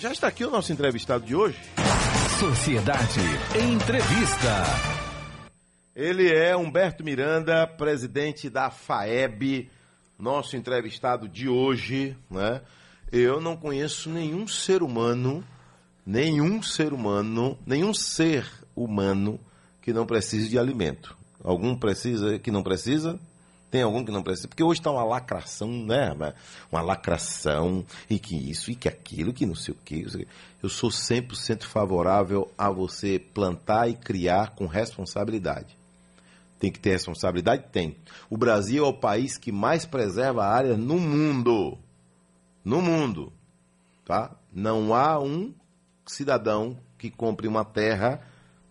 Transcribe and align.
Já 0.00 0.10
está 0.12 0.28
aqui 0.28 0.46
o 0.46 0.50
nosso 0.50 0.72
entrevistado 0.72 1.26
de 1.26 1.36
hoje. 1.36 1.58
Sociedade 2.38 3.20
Entrevista. 3.54 4.64
Ele 5.94 6.32
é 6.32 6.56
Humberto 6.56 7.04
Miranda, 7.04 7.66
presidente 7.66 8.48
da 8.48 8.70
FAEB, 8.70 9.68
nosso 10.18 10.56
entrevistado 10.56 11.28
de 11.28 11.50
hoje, 11.50 12.16
né? 12.30 12.62
Eu 13.12 13.42
não 13.42 13.58
conheço 13.58 14.08
nenhum 14.08 14.48
ser 14.48 14.82
humano, 14.82 15.44
nenhum 16.06 16.62
ser 16.62 16.94
humano, 16.94 17.58
nenhum 17.66 17.92
ser 17.92 18.50
humano 18.74 19.38
que 19.82 19.92
não 19.92 20.06
precise 20.06 20.48
de 20.48 20.58
alimento. 20.58 21.14
Algum 21.44 21.76
precisa 21.76 22.38
que 22.38 22.50
não 22.50 22.62
precisa? 22.62 23.20
Tem 23.70 23.82
algum 23.82 24.04
que 24.04 24.10
não 24.10 24.22
precisa? 24.22 24.48
Porque 24.48 24.64
hoje 24.64 24.80
está 24.80 24.90
uma 24.90 25.04
lacração, 25.04 25.68
né? 25.68 26.12
Uma 26.72 26.82
lacração, 26.82 27.86
e 28.08 28.18
que 28.18 28.34
isso, 28.34 28.70
e 28.70 28.74
que 28.74 28.88
aquilo, 28.88 29.32
que 29.32 29.46
não 29.46 29.54
sei 29.54 29.72
o 29.72 29.78
que. 29.84 30.26
Eu 30.60 30.68
sou 30.68 30.90
100% 30.90 31.62
favorável 31.64 32.50
a 32.58 32.68
você 32.68 33.18
plantar 33.18 33.88
e 33.88 33.94
criar 33.94 34.56
com 34.56 34.66
responsabilidade. 34.66 35.78
Tem 36.58 36.70
que 36.70 36.80
ter 36.80 36.90
responsabilidade? 36.90 37.64
Tem. 37.70 37.96
O 38.28 38.36
Brasil 38.36 38.84
é 38.84 38.88
o 38.88 38.92
país 38.92 39.38
que 39.38 39.52
mais 39.52 39.86
preserva 39.86 40.44
a 40.44 40.52
área 40.52 40.76
no 40.76 40.98
mundo. 40.98 41.78
No 42.64 42.82
mundo. 42.82 43.32
Tá? 44.04 44.36
Não 44.52 44.92
há 44.92 45.18
um 45.20 45.54
cidadão 46.04 46.76
que 46.98 47.08
compre 47.08 47.46
uma 47.46 47.64
terra 47.64 48.20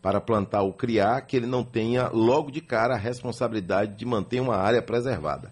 para 0.02 0.22
plantar 0.22 0.62
ou 0.62 0.74
criar 0.74 1.22
que 1.22 1.36
ele 1.36 1.46
não 1.46 1.64
tenha 1.64 2.08
logo 2.10 2.52
de 2.52 2.62
cara 2.62 2.96
a 2.96 2.98
responsabilidade 2.98 3.96
de 3.96 4.06
manter 4.06 4.40
uma 4.40 4.56
área 4.56 4.82
preservada. 4.82 5.52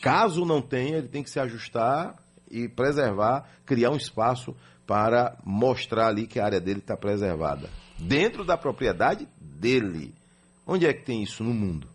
Caso 0.00 0.44
não 0.44 0.60
tenha, 0.60 0.98
ele 0.98 1.08
tem 1.08 1.22
que 1.22 1.30
se 1.30 1.38
ajustar 1.38 2.16
e 2.50 2.68
preservar, 2.68 3.48
criar 3.64 3.90
um 3.90 3.96
espaço 3.96 4.54
para 4.86 5.36
mostrar 5.44 6.08
ali 6.08 6.26
que 6.26 6.38
a 6.38 6.44
área 6.44 6.60
dele 6.60 6.80
está 6.80 6.96
preservada. 6.96 7.70
Dentro 7.98 8.44
da 8.44 8.56
propriedade 8.56 9.28
dele. 9.40 10.14
Onde 10.66 10.86
é 10.86 10.92
que 10.92 11.04
tem 11.04 11.22
isso 11.22 11.42
no 11.44 11.54
mundo? 11.54 11.86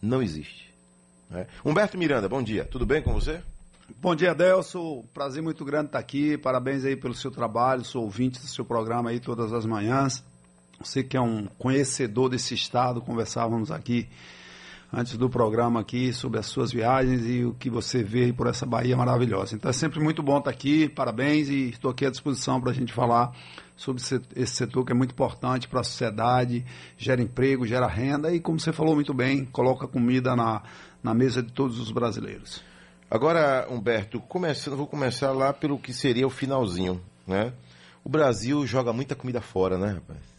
Não 0.00 0.22
existe. 0.22 0.72
Né? 1.30 1.46
Humberto 1.64 1.96
Miranda, 1.96 2.28
bom 2.28 2.42
dia. 2.42 2.64
Tudo 2.64 2.84
bem 2.84 3.02
com 3.02 3.12
você? 3.12 3.40
Bom 4.00 4.14
dia, 4.14 4.34
Delso. 4.34 5.04
Prazer 5.14 5.42
muito 5.42 5.64
grande 5.64 5.86
estar 5.86 5.98
aqui. 5.98 6.36
Parabéns 6.36 6.84
aí 6.84 6.96
pelo 6.96 7.14
seu 7.14 7.30
trabalho. 7.30 7.84
Sou 7.84 8.02
ouvinte 8.02 8.40
do 8.40 8.46
seu 8.46 8.64
programa 8.64 9.10
aí 9.10 9.20
todas 9.20 9.52
as 9.52 9.64
manhãs. 9.64 10.24
Você 10.84 11.02
que 11.02 11.16
é 11.16 11.20
um 11.20 11.46
conhecedor 11.58 12.28
desse 12.28 12.54
estado, 12.54 13.00
conversávamos 13.00 13.70
aqui 13.70 14.08
antes 14.92 15.16
do 15.16 15.30
programa 15.30 15.80
aqui 15.80 16.12
sobre 16.12 16.38
as 16.38 16.46
suas 16.46 16.70
viagens 16.70 17.24
e 17.24 17.44
o 17.44 17.54
que 17.54 17.70
você 17.70 18.02
vê 18.02 18.30
por 18.32 18.46
essa 18.46 18.66
Bahia 18.66 18.94
maravilhosa. 18.94 19.54
Então 19.54 19.70
é 19.70 19.72
sempre 19.72 19.98
muito 20.00 20.22
bom 20.22 20.38
estar 20.38 20.50
aqui, 20.50 20.88
parabéns 20.88 21.48
e 21.48 21.70
estou 21.70 21.90
aqui 21.90 22.04
à 22.04 22.10
disposição 22.10 22.60
para 22.60 22.70
a 22.70 22.74
gente 22.74 22.92
falar 22.92 23.32
sobre 23.74 24.02
esse 24.36 24.54
setor 24.54 24.84
que 24.84 24.92
é 24.92 24.94
muito 24.94 25.12
importante 25.12 25.66
para 25.66 25.80
a 25.80 25.84
sociedade, 25.84 26.64
gera 26.98 27.22
emprego, 27.22 27.66
gera 27.66 27.86
renda 27.86 28.34
e, 28.34 28.38
como 28.38 28.60
você 28.60 28.72
falou 28.72 28.94
muito 28.94 29.14
bem, 29.14 29.46
coloca 29.46 29.88
comida 29.88 30.36
na, 30.36 30.62
na 31.02 31.14
mesa 31.14 31.42
de 31.42 31.50
todos 31.52 31.78
os 31.78 31.90
brasileiros. 31.90 32.62
Agora, 33.10 33.66
Humberto, 33.70 34.20
começando, 34.20 34.76
vou 34.76 34.86
começar 34.86 35.32
lá 35.32 35.52
pelo 35.52 35.78
que 35.78 35.92
seria 35.92 36.26
o 36.26 36.30
finalzinho, 36.30 37.00
né? 37.26 37.52
O 38.04 38.08
Brasil 38.08 38.66
joga 38.66 38.92
muita 38.92 39.14
comida 39.14 39.40
fora, 39.40 39.78
né, 39.78 39.92
rapaz? 39.92 40.31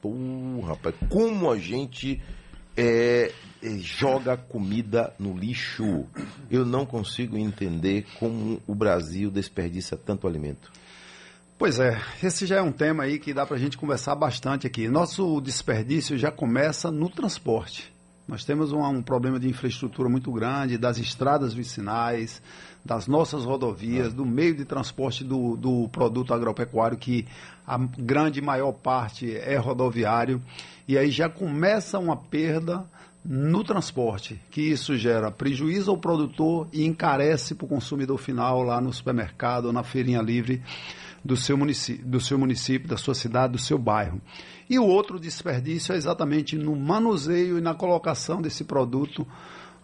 Pô, 0.00 0.60
rapaz, 0.60 0.94
como 1.08 1.50
a 1.50 1.58
gente 1.58 2.20
é, 2.76 3.32
é, 3.62 3.78
joga 3.78 4.36
comida 4.36 5.12
no 5.18 5.36
lixo. 5.36 6.06
Eu 6.50 6.64
não 6.64 6.86
consigo 6.86 7.36
entender 7.36 8.06
como 8.18 8.60
o 8.66 8.74
Brasil 8.74 9.30
desperdiça 9.30 9.96
tanto 9.96 10.26
alimento. 10.26 10.72
Pois 11.58 11.78
é, 11.78 12.00
esse 12.22 12.46
já 12.46 12.56
é 12.56 12.62
um 12.62 12.72
tema 12.72 13.02
aí 13.02 13.18
que 13.18 13.34
dá 13.34 13.44
para 13.44 13.56
a 13.56 13.58
gente 13.58 13.76
conversar 13.76 14.14
bastante 14.14 14.66
aqui. 14.66 14.88
Nosso 14.88 15.40
desperdício 15.42 16.16
já 16.16 16.30
começa 16.30 16.90
no 16.90 17.10
transporte. 17.10 17.92
Nós 18.30 18.44
temos 18.44 18.70
um, 18.70 18.80
um, 18.86 19.02
problema 19.02 19.40
de 19.40 19.48
infraestrutura 19.48 20.08
muito 20.08 20.30
grande, 20.30 20.78
das 20.78 20.98
estradas 20.98 21.52
vicinais, 21.52 22.40
das 22.84 23.08
nossas 23.08 23.44
rodovias, 23.44 24.14
do 24.14 24.24
meio 24.24 24.54
de 24.54 24.64
transporte 24.64 25.24
do, 25.24 25.56
do 25.56 25.88
produto 25.88 26.32
agropecuário, 26.32 26.96
que 26.96 27.26
a 27.66 27.76
grande 27.76 28.40
maior 28.40 28.70
parte 28.70 29.36
é 29.36 29.56
rodoviário. 29.56 30.40
E 30.86 30.96
aí 30.96 31.10
já 31.10 31.28
começa 31.28 31.98
uma 31.98 32.16
perda 32.16 32.84
no 33.24 33.64
transporte, 33.64 34.40
que 34.48 34.62
isso 34.62 34.96
gera 34.96 35.32
prejuízo 35.32 35.90
ao 35.90 35.98
produtor 35.98 36.68
e 36.72 36.86
encarece 36.86 37.56
para 37.56 37.64
o 37.64 37.68
consumidor 37.68 38.16
final 38.16 38.62
lá 38.62 38.80
no 38.80 38.92
supermercado 38.92 39.72
na 39.72 39.82
feirinha 39.82 40.22
livre 40.22 40.62
do 41.24 41.36
seu, 41.36 41.56
município, 41.56 42.04
do 42.06 42.20
seu 42.20 42.38
município, 42.38 42.88
da 42.88 42.96
sua 42.96 43.14
cidade, 43.14 43.52
do 43.52 43.58
seu 43.58 43.78
bairro. 43.78 44.20
E 44.68 44.78
o 44.78 44.84
outro 44.84 45.18
desperdício 45.18 45.92
é 45.92 45.96
exatamente 45.96 46.56
no 46.56 46.74
manuseio 46.76 47.58
e 47.58 47.60
na 47.60 47.74
colocação 47.74 48.40
desse 48.40 48.64
produto 48.64 49.26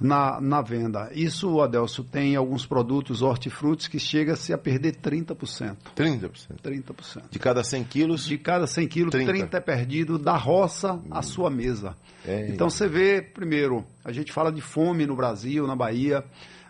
na, 0.01 0.41
na 0.41 0.61
venda. 0.61 1.11
Isso, 1.15 1.61
Adelso, 1.61 2.05
tem 2.05 2.37
alguns 2.37 2.67
produtos 2.67 3.23
hortifrutis 3.23 3.89
que 3.89 3.99
chega-se 3.99 4.53
a 4.53 4.59
perder 4.59 4.97
30%. 4.97 5.77
30%? 5.97 6.31
30%. 6.63 7.23
De 7.31 7.39
cada 7.39 7.65
100 7.65 7.85
quilos? 7.85 8.27
De 8.27 8.39
cada 8.39 8.67
100 8.67 8.89
quilos, 8.89 9.11
30, 9.13 9.33
30 9.33 9.57
é 9.57 9.61
perdido 9.61 10.19
da 10.19 10.37
roça 10.37 10.95
hum. 10.95 11.09
à 11.11 11.23
sua 11.23 11.51
mesa. 11.51 11.97
É, 12.27 12.49
então 12.51 12.69
você 12.69 12.89
vê, 12.89 13.23
primeiro, 13.23 13.85
a 14.05 14.13
gente 14.13 14.33
fala 14.33 14.53
de 14.53 14.61
fome 14.61 15.07
no 15.07 15.17
Brasil, 15.17 15.67
na 15.67 15.77
Bahia, 15.77 16.25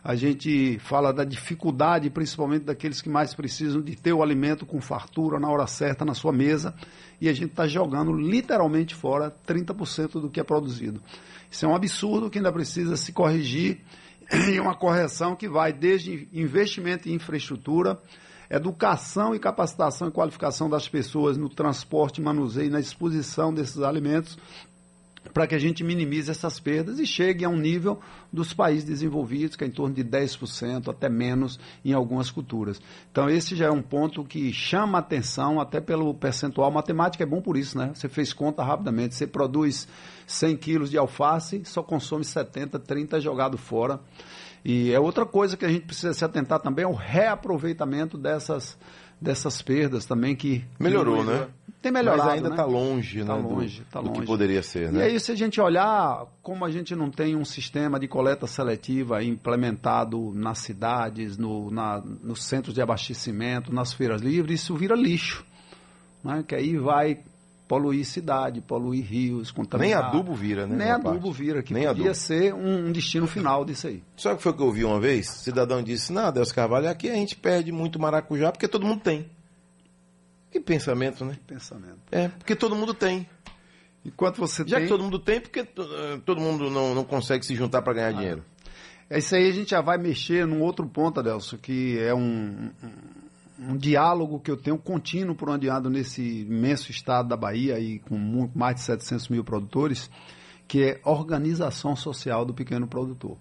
a 0.07 0.15
gente 0.15 0.79
fala 0.79 1.13
da 1.13 1.25
dificuldade, 1.25 2.09
principalmente 2.11 2.63
daqueles 2.63 3.03
que 3.03 3.09
mais 3.09 3.35
precisam 3.35 3.83
de 3.83 3.97
ter 3.97 4.13
o 4.13 4.23
alimento 4.23 4.65
com 4.65 4.81
fartura 4.81 5.41
na 5.41 5.51
hora 5.51 5.67
certa 5.67 6.05
na 6.05 6.15
sua 6.15 6.33
mesa, 6.33 6.73
e 7.21 7.29
a 7.29 7.33
gente 7.33 7.51
está 7.51 7.67
jogando 7.67 8.13
literalmente 8.13 8.95
fora 8.95 9.35
30% 9.45 10.21
do 10.21 10.31
que 10.31 10.39
é 10.39 10.45
produzido. 10.45 11.03
Isso 11.51 11.67
é 11.67 11.69
um 11.69 11.75
absurdo 11.75 12.31
que 12.31 12.39
ainda 12.39 12.53
precisa 12.53 12.97
se 12.97 13.13
corrigir 13.13 13.81
e 14.49 14.61
uma 14.61 14.77
correção 14.77 15.35
que 15.35 15.49
vai 15.49 15.73
desde 15.73 16.29
investimento 16.33 17.09
em 17.09 17.15
infraestrutura, 17.15 18.01
educação 18.49 19.35
e 19.35 19.41
capacitação 19.41 20.07
e 20.07 20.13
qualificação 20.13 20.71
das 20.71 20.89
pessoas 20.89 21.37
no 21.37 21.49
transporte, 21.49 22.23
manuseio 22.23 22.69
e 22.69 22.71
na 22.71 22.79
exposição 22.79 23.53
desses 23.53 23.83
alimentos, 23.83 24.39
para 25.33 25.47
que 25.47 25.55
a 25.55 25.59
gente 25.59 25.85
minimize 25.85 26.31
essas 26.31 26.59
perdas 26.61 26.99
e 26.99 27.07
chegue 27.07 27.45
a 27.45 27.49
um 27.49 27.57
nível 27.57 28.01
dos 28.33 28.53
países 28.53 28.85
desenvolvidos, 28.85 29.57
que 29.57 29.65
é 29.65 29.67
em 29.67 29.71
torno 29.71 29.95
de 29.95 30.05
10%, 30.05 30.89
até 30.89 31.09
menos 31.09 31.59
em 31.85 31.93
algumas 31.93 32.31
culturas. 32.31 32.81
Então, 33.11 33.29
esse 33.29 33.55
já 33.55 33.67
é 33.67 33.71
um 33.71 33.83
ponto 33.83 34.25
que 34.25 34.53
chama 34.53 34.99
atenção, 34.99 35.61
até 35.61 35.81
pelo 35.81 36.13
percentual. 36.15 36.71
Matemática 36.71 37.25
é 37.25 37.27
bom 37.27 37.41
por 37.41 37.57
isso, 37.57 37.79
né? 37.79 37.93
Você 37.95 38.09
fez 38.09 38.33
conta 38.33 38.63
rapidamente, 38.63 39.15
você 39.15 39.27
produz 39.27 39.89
100 40.27 40.57
quilos 40.57 40.91
de 40.91 40.99
alface, 40.99 41.63
só 41.65 41.83
consome 41.83 42.25
70, 42.25 42.79
30 42.79 43.17
é 43.17 43.21
jogado 43.21 43.57
fora. 43.57 44.01
E 44.65 44.93
é 44.93 44.99
outra 44.99 45.25
coisa 45.25 45.57
que 45.57 45.65
a 45.65 45.69
gente 45.69 45.87
precisa 45.87 46.13
se 46.13 46.25
atentar 46.25 46.59
também, 46.61 46.85
é 46.85 46.89
o 46.89 46.93
reaproveitamento 46.93 48.19
dessas, 48.19 48.77
dessas 49.21 49.63
perdas 49.63 50.05
também 50.05 50.35
que... 50.35 50.65
Melhorou, 50.79 51.23
né? 51.23 51.47
Tem 51.83 51.93
melhorado. 51.93 52.25
Mas 52.25 52.35
ainda 52.35 52.49
está 52.49 52.67
né? 52.67 52.73
longe, 52.73 53.25
tá 53.25 53.37
né? 53.37 53.43
Longe, 53.43 53.81
do, 53.81 53.87
tá 53.87 54.01
do 54.01 54.09
longe. 54.09 54.21
que 54.21 54.27
poderia 54.27 54.63
ser, 54.63 54.93
né? 54.93 55.01
E 55.01 55.03
aí, 55.11 55.21
se 55.21 55.33
a 55.33 55.35
gente 55.35 55.61
olhar 55.61 56.27
como 56.43 56.65
a 56.65 56.71
gente 56.71 56.95
não 56.95 57.11
tem 57.11 57.37
um 57.37 57.45
sistema 57.45 57.99
de 57.99 58.09
coleta 58.09 58.47
seletiva 58.47 59.23
implementado 59.23 60.33
nas 60.35 60.59
cidades, 60.59 61.37
no, 61.37 61.71
na, 61.71 62.01
nos 62.01 62.45
centros 62.45 62.75
de 62.75 62.83
abastecimento, 62.83 63.73
nas 63.73 63.93
feiras 63.93 64.21
livres, 64.21 64.63
isso 64.63 64.75
vira 64.75 64.95
lixo. 64.95 65.45
Né? 66.25 66.45
Que 66.47 66.55
aí 66.55 66.77
vai 66.77 67.21
poluir 67.69 68.05
cidade, 68.05 68.61
poluir 68.61 69.05
rios, 69.05 69.51
contaminar. 69.51 70.01
Nem 70.01 70.09
adubo 70.09 70.35
vira, 70.35 70.67
né? 70.67 70.77
Nem 70.77 70.91
adubo 70.91 71.21
parte. 71.21 71.43
vira, 71.43 71.63
que 71.63 71.75
Nem 71.75 71.87
podia 71.87 72.03
adubo. 72.11 72.15
ser 72.15 72.55
um, 72.55 72.87
um, 72.87 72.93
destino 72.93 73.27
final 73.27 73.65
disso 73.65 73.89
aí. 73.89 74.03
Sabe 74.17 74.35
o 74.35 74.37
que 74.39 74.43
foi 74.43 74.53
que 74.53 74.63
eu 74.63 74.67
ouvi 74.67 74.85
uma 74.85 75.01
vez? 75.01 75.29
O 75.29 75.39
cidadão 75.39 75.83
disse, 75.83 76.13
não, 76.13 76.33
Deus 76.33 76.53
Carvalho, 76.53 76.89
aqui 76.89 77.11
a 77.11 77.15
gente 77.15 77.37
perde 77.37 77.73
muito 77.73 77.99
maracujá 77.99 78.53
porque 78.53 78.69
todo 78.69 78.87
mundo 78.87 79.01
tem. 79.01 79.29
Que 80.51 80.61
pensamento, 80.61 81.25
né? 81.25 81.35
Que 81.35 81.55
pensamento. 81.55 81.99
É, 82.11 82.29
porque 82.29 82.55
todo 82.55 82.75
mundo 82.75 82.95
tem. 82.95 83.29
Enquanto 84.05 84.39
você 84.39 84.63
Já 84.67 84.77
tem... 84.77 84.87
que 84.87 84.89
todo 84.89 85.03
mundo 85.03 85.19
tem, 85.19 85.41
porque 85.41 85.61
eh, 85.61 86.21
todo 86.25 86.41
mundo 86.41 86.71
não, 86.71 86.95
não 86.95 87.05
consegue 87.05 87.45
se 87.45 87.57
juntar 87.57 87.83
para 87.83 87.93
ganhar 87.93 88.09
ah, 88.09 88.13
dinheiro? 88.13 88.45
É 89.11 89.19
isso 89.19 89.35
aí, 89.35 89.49
a 89.49 89.53
gente 89.53 89.71
já 89.71 89.81
vai 89.81 89.99
mexer 89.99 90.47
num 90.47 90.63
outro 90.63 90.87
ponto, 90.87 91.19
Adelso, 91.19 91.59
que 91.59 91.99
é 91.99 92.15
um, 92.15 92.71
um, 92.83 93.73
um 93.73 93.77
diálogo 93.77 94.39
que 94.39 94.51
eu 94.51 94.57
tenho 94.57 94.79
contínuo 94.79 95.35
por 95.35 95.51
onde 95.51 95.69
ando 95.69 95.91
nesse 95.91 96.43
imenso 96.43 96.91
estado 96.91 97.29
da 97.29 97.37
Bahia 97.37 97.79
e 97.81 97.99
com 98.01 98.17
muito, 98.17 98.57
mais 98.57 98.77
de 98.77 98.83
700 98.83 99.29
mil 99.29 99.43
produtores, 99.43 100.09
que 100.69 100.83
é 100.83 101.01
organização 101.05 101.97
social 101.97 102.45
do 102.45 102.55
pequeno 102.55 102.87
produtor. 102.87 103.37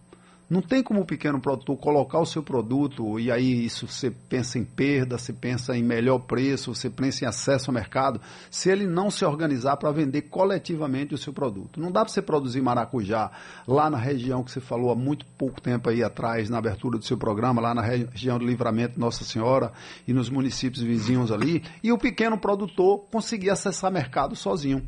Não 0.48 0.62
tem 0.62 0.84
como 0.84 1.02
o 1.02 1.06
pequeno 1.06 1.42
produtor 1.42 1.76
colocar 1.78 2.20
o 2.20 2.26
seu 2.26 2.44
produto 2.44 3.20
e 3.20 3.32
aí 3.32 3.66
isso 3.66 3.88
você 3.88 4.12
pensa 4.12 4.60
em 4.60 4.64
perda, 4.64 5.18
você 5.18 5.34
pensa 5.34 5.76
em 5.76 5.82
melhor 5.82 6.20
preço, 6.20 6.74
você 6.74 6.88
pensa 6.88 7.26
em 7.26 7.28
acesso 7.28 7.72
ao 7.72 7.74
mercado, 7.74 8.22
se 8.52 8.70
ele 8.70 8.86
não 8.86 9.10
se 9.10 9.26
organizar 9.26 9.78
para 9.78 9.92
vender 9.92 10.24
coletivamente 10.24 11.16
o 11.16 11.18
seu 11.18 11.34
produto. 11.34 11.80
Não 11.80 11.92
dá 11.92 12.02
para 12.02 12.14
você 12.14 12.22
produzir 12.22 12.62
maracujá 12.62 13.32
lá 13.68 13.90
na 13.90 13.98
região 13.98 14.44
que 14.44 14.52
você 14.52 14.62
falou 14.62 14.92
há 14.92 14.96
muito 14.96 15.26
pouco 15.38 15.60
tempo 15.60 15.90
aí 15.90 16.04
atrás, 16.04 16.48
na 16.48 16.60
abertura 16.60 17.00
do 17.00 17.06
seu 17.06 17.18
programa, 17.18 17.60
lá 17.60 17.74
na 17.74 17.82
região 17.82 18.38
do 18.38 18.46
Livramento 18.46 19.00
Nossa 19.00 19.24
Senhora 19.24 19.72
e 20.08 20.14
nos 20.14 20.30
municípios 20.30 20.84
vizinhos 20.84 21.32
ali, 21.32 21.64
e 21.84 21.92
o 21.92 21.98
pequeno 21.98 22.38
produtor 22.38 23.06
conseguir 23.12 23.50
acessar 23.50 23.92
mercado 23.92 24.36
sozinho. 24.36 24.88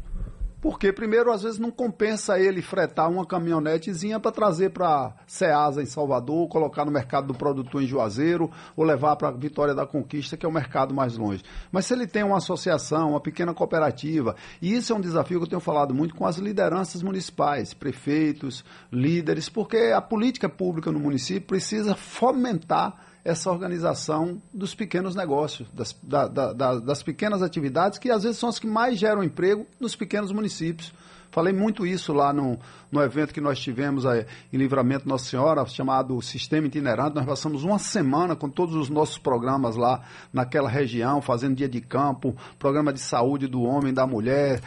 Porque, 0.59 0.91
primeiro, 0.91 1.31
às 1.31 1.43
vezes 1.43 1.59
não 1.59 1.69
compensa 1.69 2.39
ele 2.39 2.61
fretar 2.61 3.09
uma 3.09 3.25
caminhonetezinha 3.25 4.19
para 4.19 4.31
trazer 4.31 4.71
para 4.71 5.13
Ceasa 5.27 5.83
em 5.83 5.85
Salvador, 5.85 6.47
colocar 6.47 6.83
no 6.83 6.91
mercado 6.91 7.27
do 7.27 7.33
produtor 7.35 7.83
em 7.83 7.87
Juazeiro, 7.87 8.49
ou 8.75 8.83
levar 8.83 9.15
para 9.17 9.29
Vitória 9.29 9.75
da 9.75 9.85
Conquista, 9.85 10.35
que 10.35 10.45
é 10.45 10.49
o 10.49 10.51
mercado 10.51 10.95
mais 10.95 11.15
longe. 11.15 11.43
Mas 11.71 11.85
se 11.85 11.93
ele 11.93 12.07
tem 12.07 12.23
uma 12.23 12.37
associação, 12.37 13.11
uma 13.11 13.21
pequena 13.21 13.53
cooperativa, 13.53 14.35
e 14.59 14.73
isso 14.73 14.91
é 14.91 14.95
um 14.95 15.01
desafio 15.01 15.39
que 15.39 15.45
eu 15.45 15.49
tenho 15.49 15.61
falado 15.61 15.93
muito 15.93 16.15
com 16.15 16.25
as 16.25 16.37
lideranças 16.37 17.03
municipais, 17.03 17.73
prefeitos, 17.73 18.65
líderes, 18.91 19.49
porque 19.49 19.93
a 19.95 20.01
política 20.01 20.49
pública 20.49 20.91
no 20.91 20.99
município 20.99 21.47
precisa 21.47 21.95
fomentar 21.95 22.95
essa 23.27 23.51
organização 23.51 24.41
dos 24.53 24.73
pequenos 24.73 25.13
negócios, 25.13 25.67
das, 25.73 25.93
da, 26.01 26.29
da, 26.29 26.79
das 26.79 27.03
pequenas 27.03 27.41
atividades, 27.41 27.99
que 27.99 28.09
às 28.09 28.23
vezes 28.23 28.39
são 28.39 28.47
as 28.47 28.57
que 28.57 28.65
mais 28.65 28.97
geram 28.97 29.21
emprego 29.21 29.67
nos 29.81 29.97
pequenos 29.97 30.31
municípios. 30.31 30.93
Falei 31.29 31.51
muito 31.51 31.85
isso 31.85 32.13
lá 32.13 32.31
no, 32.31 32.57
no 32.89 33.01
evento 33.01 33.33
que 33.33 33.41
nós 33.41 33.59
tivemos 33.59 34.05
aí, 34.05 34.25
em 34.51 34.55
Livramento 34.55 35.09
Nossa 35.09 35.25
Senhora, 35.25 35.65
chamado 35.65 36.21
Sistema 36.21 36.67
Itinerante. 36.67 37.17
Nós 37.17 37.25
passamos 37.25 37.65
uma 37.65 37.77
semana 37.77 38.33
com 38.33 38.49
todos 38.49 38.73
os 38.75 38.89
nossos 38.89 39.17
programas 39.17 39.75
lá 39.75 40.01
naquela 40.31 40.69
região, 40.69 41.21
fazendo 41.21 41.57
dia 41.57 41.67
de 41.67 41.81
campo, 41.81 42.33
programa 42.57 42.93
de 42.93 43.01
saúde 43.01 43.45
do 43.45 43.61
homem, 43.61 43.93
da 43.93 44.07
mulher, 44.07 44.61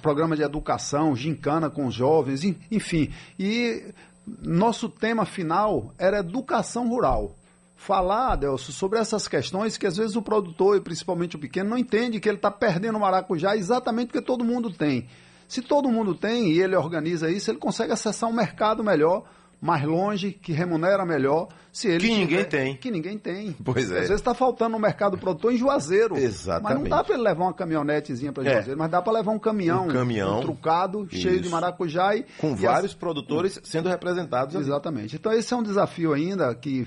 programa 0.00 0.34
de 0.34 0.42
educação, 0.42 1.14
gincana 1.14 1.68
com 1.68 1.84
os 1.84 1.94
jovens, 1.94 2.42
enfim. 2.70 3.12
E 3.38 3.92
nosso 4.42 4.88
tema 4.88 5.26
final 5.26 5.92
era 5.98 6.20
educação 6.20 6.88
rural 6.88 7.34
falar, 7.78 8.32
Adelso, 8.32 8.72
sobre 8.72 8.98
essas 8.98 9.28
questões 9.28 9.78
que 9.78 9.86
às 9.86 9.96
vezes 9.96 10.16
o 10.16 10.20
produtor, 10.20 10.76
e 10.76 10.80
principalmente 10.80 11.36
o 11.36 11.38
pequeno, 11.38 11.70
não 11.70 11.78
entende 11.78 12.20
que 12.20 12.28
ele 12.28 12.36
está 12.36 12.50
perdendo 12.50 12.98
o 12.98 13.00
maracujá 13.00 13.56
exatamente 13.56 14.08
porque 14.08 14.20
todo 14.20 14.44
mundo 14.44 14.70
tem. 14.70 15.08
Se 15.46 15.62
todo 15.62 15.88
mundo 15.88 16.14
tem 16.14 16.50
e 16.50 16.60
ele 16.60 16.76
organiza 16.76 17.30
isso, 17.30 17.50
ele 17.50 17.58
consegue 17.58 17.92
acessar 17.92 18.28
um 18.28 18.32
mercado 18.32 18.82
melhor, 18.84 19.24
mais 19.60 19.82
longe, 19.84 20.32
que 20.32 20.52
remunera 20.52 21.06
melhor. 21.06 21.48
Se 21.72 21.88
ele 21.88 22.00
que 22.00 22.08
tiver, 22.08 22.18
ninguém 22.18 22.44
tem. 22.44 22.76
Que 22.76 22.90
ninguém 22.90 23.18
tem. 23.18 23.56
Pois 23.64 23.90
é. 23.90 23.94
Às 23.94 24.08
vezes 24.08 24.16
está 24.16 24.34
faltando 24.34 24.72
no 24.72 24.78
mercado 24.78 25.16
produtor 25.16 25.52
em 25.52 25.56
Juazeiro. 25.56 26.16
Exatamente. 26.16 26.64
Mas 26.64 26.82
não 26.82 26.96
dá 26.96 27.04
para 27.04 27.14
ele 27.14 27.22
levar 27.22 27.44
uma 27.44 27.54
caminhonetezinha 27.54 28.32
para 28.32 28.42
é. 28.42 28.52
Juazeiro, 28.54 28.72
é. 28.72 28.76
mas 28.76 28.90
dá 28.90 29.00
para 29.00 29.12
levar 29.12 29.30
um 29.30 29.38
caminhão, 29.38 29.86
um 29.86 29.92
caminhão 29.92 30.38
um 30.38 30.42
trucado, 30.42 31.08
isso. 31.10 31.22
cheio 31.22 31.40
de 31.40 31.48
maracujá. 31.48 32.16
E, 32.16 32.26
Com 32.38 32.52
e 32.52 32.56
vários 32.56 32.90
as... 32.90 32.98
produtores 32.98 33.60
sendo 33.62 33.88
representados. 33.88 34.56
Exatamente. 34.56 35.14
Ali. 35.14 35.20
Então 35.20 35.32
esse 35.32 35.54
é 35.54 35.56
um 35.56 35.62
desafio 35.62 36.12
ainda 36.12 36.52
que 36.54 36.86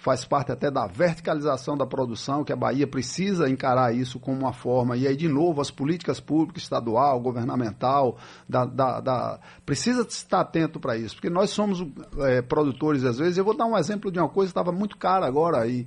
faz 0.00 0.24
parte 0.24 0.50
até 0.50 0.70
da 0.70 0.86
verticalização 0.86 1.76
da 1.76 1.86
produção, 1.86 2.42
que 2.42 2.52
a 2.52 2.56
Bahia 2.56 2.86
precisa 2.86 3.50
encarar 3.50 3.94
isso 3.94 4.18
como 4.18 4.38
uma 4.38 4.52
forma, 4.52 4.96
e 4.96 5.06
aí, 5.06 5.14
de 5.14 5.28
novo, 5.28 5.60
as 5.60 5.70
políticas 5.70 6.18
públicas, 6.18 6.62
estadual, 6.62 7.20
governamental, 7.20 8.16
da, 8.48 8.64
da, 8.64 9.00
da 9.00 9.40
precisa 9.66 10.00
estar 10.00 10.40
atento 10.40 10.80
para 10.80 10.96
isso, 10.96 11.16
porque 11.16 11.28
nós 11.28 11.50
somos 11.50 11.86
é, 12.20 12.40
produtores, 12.40 13.04
às 13.04 13.18
vezes, 13.18 13.36
eu 13.36 13.44
vou 13.44 13.54
dar 13.54 13.66
um 13.66 13.76
exemplo 13.76 14.10
de 14.10 14.18
uma 14.18 14.28
coisa 14.28 14.50
que 14.50 14.58
estava 14.58 14.72
muito 14.72 14.96
cara 14.96 15.26
agora, 15.26 15.66
e 15.66 15.86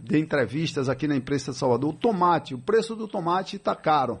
dei 0.00 0.20
entrevistas 0.20 0.88
aqui 0.88 1.06
na 1.06 1.14
imprensa 1.14 1.52
de 1.52 1.58
Salvador, 1.58 1.90
o 1.90 1.96
tomate, 1.96 2.54
o 2.54 2.58
preço 2.58 2.96
do 2.96 3.06
tomate 3.06 3.56
está 3.56 3.76
caro. 3.76 4.18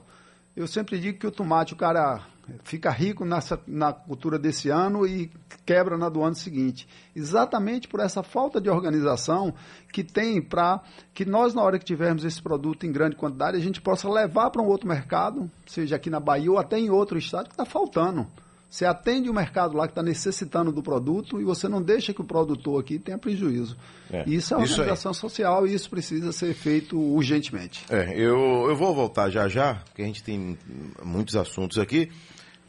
Eu 0.54 0.66
sempre 0.66 0.98
digo 0.98 1.18
que 1.18 1.26
o 1.26 1.30
tomate, 1.30 1.72
o 1.72 1.76
cara 1.76 2.20
fica 2.64 2.90
rico 2.90 3.24
nessa, 3.24 3.60
na 3.66 3.92
cultura 3.92 4.38
desse 4.38 4.68
ano 4.68 5.06
e 5.06 5.30
quebra 5.64 5.96
na 5.96 6.08
do 6.08 6.22
ano 6.22 6.34
seguinte. 6.34 6.88
Exatamente 7.14 7.88
por 7.88 8.00
essa 8.00 8.22
falta 8.22 8.60
de 8.60 8.68
organização 8.68 9.54
que 9.92 10.02
tem 10.02 10.40
para 10.40 10.80
que 11.14 11.24
nós, 11.24 11.54
na 11.54 11.62
hora 11.62 11.78
que 11.78 11.84
tivermos 11.84 12.24
esse 12.24 12.40
produto 12.40 12.86
em 12.86 12.92
grande 12.92 13.16
quantidade, 13.16 13.56
a 13.56 13.60
gente 13.60 13.80
possa 13.80 14.08
levar 14.08 14.50
para 14.50 14.62
um 14.62 14.66
outro 14.66 14.88
mercado, 14.88 15.50
seja 15.66 15.96
aqui 15.96 16.10
na 16.10 16.20
Bahia 16.20 16.50
ou 16.50 16.58
até 16.58 16.78
em 16.78 16.90
outro 16.90 17.18
estado, 17.18 17.46
que 17.46 17.54
está 17.54 17.64
faltando. 17.64 18.26
Você 18.70 18.84
atende 18.84 19.28
o 19.28 19.34
mercado 19.34 19.76
lá 19.76 19.88
que 19.88 19.90
está 19.90 20.02
necessitando 20.02 20.70
do 20.70 20.80
produto 20.80 21.40
e 21.40 21.44
você 21.44 21.66
não 21.66 21.82
deixa 21.82 22.14
que 22.14 22.20
o 22.20 22.24
produtor 22.24 22.80
aqui 22.80 23.00
tenha 23.00 23.18
prejuízo. 23.18 23.76
É, 24.08 24.22
isso 24.28 24.54
é 24.54 24.56
uma 24.56 24.64
organização 24.64 25.12
social 25.12 25.66
e 25.66 25.74
isso 25.74 25.90
precisa 25.90 26.30
ser 26.30 26.54
feito 26.54 26.96
urgentemente. 26.96 27.84
É, 27.90 28.14
eu, 28.14 28.68
eu 28.68 28.76
vou 28.76 28.94
voltar 28.94 29.28
já 29.28 29.48
já, 29.48 29.74
porque 29.74 30.02
a 30.02 30.06
gente 30.06 30.22
tem 30.22 30.56
muitos 31.02 31.34
assuntos 31.34 31.78
aqui. 31.78 32.12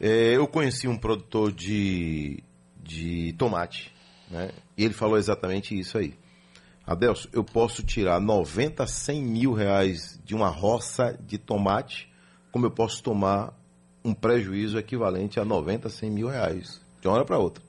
É, 0.04 0.36
eu 0.36 0.48
conheci 0.48 0.88
um 0.88 0.98
produtor 0.98 1.52
de, 1.52 2.42
de 2.82 3.32
tomate, 3.38 3.94
né? 4.28 4.50
E 4.76 4.84
ele 4.84 4.92
falou 4.92 5.16
exatamente 5.16 5.78
isso 5.78 5.96
aí. 5.96 6.12
Adelso, 6.84 7.28
eu 7.32 7.44
posso 7.44 7.84
tirar 7.84 8.20
90, 8.20 8.84
100 8.84 9.22
mil 9.22 9.52
reais 9.52 10.20
de 10.24 10.34
uma 10.34 10.48
roça 10.48 11.16
de 11.24 11.38
tomate, 11.38 12.12
como 12.50 12.66
eu 12.66 12.70
posso 12.72 13.00
tomar 13.00 13.56
um 14.04 14.12
prejuízo 14.12 14.76
equivalente 14.76 15.38
a 15.38 15.44
90, 15.44 15.88
100 15.88 16.10
mil 16.10 16.26
reais, 16.26 16.80
de 17.00 17.06
uma 17.06 17.14
hora 17.14 17.24
para 17.24 17.38
outra. 17.38 17.62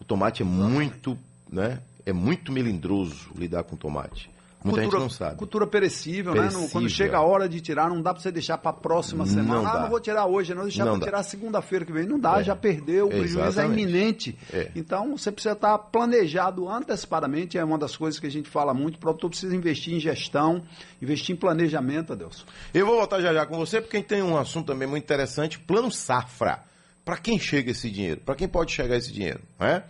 O 0.00 0.04
tomate 0.04 0.42
é 0.42 0.44
muito, 0.44 1.16
né? 1.48 1.80
É 2.04 2.12
muito 2.12 2.50
melindroso 2.50 3.30
lidar 3.36 3.62
com 3.62 3.76
tomate. 3.76 4.28
Muita 4.64 4.82
cultura, 4.82 4.84
gente 4.84 5.00
não 5.00 5.10
sabe. 5.10 5.36
Cultura 5.36 5.66
perecível, 5.66 6.32
perecível. 6.32 6.62
né? 6.62 6.68
quando 6.72 6.88
chega 6.88 7.16
a 7.16 7.22
hora 7.22 7.48
de 7.48 7.60
tirar, 7.60 7.88
não 7.88 8.00
dá 8.00 8.12
para 8.14 8.22
você 8.22 8.30
deixar 8.30 8.58
para 8.58 8.70
a 8.70 8.74
próxima 8.74 9.26
semana. 9.26 9.62
Não 9.62 9.66
ah, 9.66 9.72
dá. 9.72 9.80
não 9.82 9.90
vou 9.90 10.00
tirar 10.00 10.26
hoje, 10.26 10.54
não 10.54 10.64
deixar 10.64 10.86
para 10.86 11.00
tirar 11.00 11.22
segunda-feira 11.22 11.84
que 11.84 11.92
vem. 11.92 12.06
Não 12.06 12.18
dá, 12.18 12.40
é. 12.40 12.44
já 12.44 12.54
perdeu, 12.54 13.06
o 13.06 13.10
prejuízo 13.10 13.60
é 13.60 13.66
iminente. 13.66 14.38
É. 14.52 14.70
Então 14.76 15.16
você 15.16 15.32
precisa 15.32 15.54
estar 15.54 15.76
planejado 15.78 16.68
antecipadamente, 16.68 17.58
é 17.58 17.64
uma 17.64 17.78
das 17.78 17.96
coisas 17.96 18.20
que 18.20 18.26
a 18.26 18.30
gente 18.30 18.48
fala 18.48 18.72
muito. 18.72 18.96
O 18.96 18.98
produtor 18.98 19.30
precisa 19.30 19.54
investir 19.54 19.94
em 19.94 20.00
gestão, 20.00 20.62
investir 21.00 21.34
em 21.34 21.38
planejamento, 21.38 22.12
Adelson. 22.12 22.44
Eu 22.72 22.86
vou 22.86 22.96
voltar 22.96 23.20
já 23.20 23.32
já 23.32 23.44
com 23.44 23.56
você, 23.56 23.80
porque 23.80 24.02
tem 24.02 24.22
um 24.22 24.36
assunto 24.36 24.66
também 24.66 24.86
muito 24.86 25.02
interessante, 25.02 25.58
plano 25.58 25.90
safra. 25.90 26.62
Para 27.04 27.16
quem 27.16 27.38
chega 27.38 27.72
esse 27.72 27.90
dinheiro? 27.90 28.20
Para 28.20 28.36
quem 28.36 28.46
pode 28.46 28.70
chegar 28.70 28.96
esse 28.96 29.12
dinheiro? 29.12 29.40
É? 29.58 29.82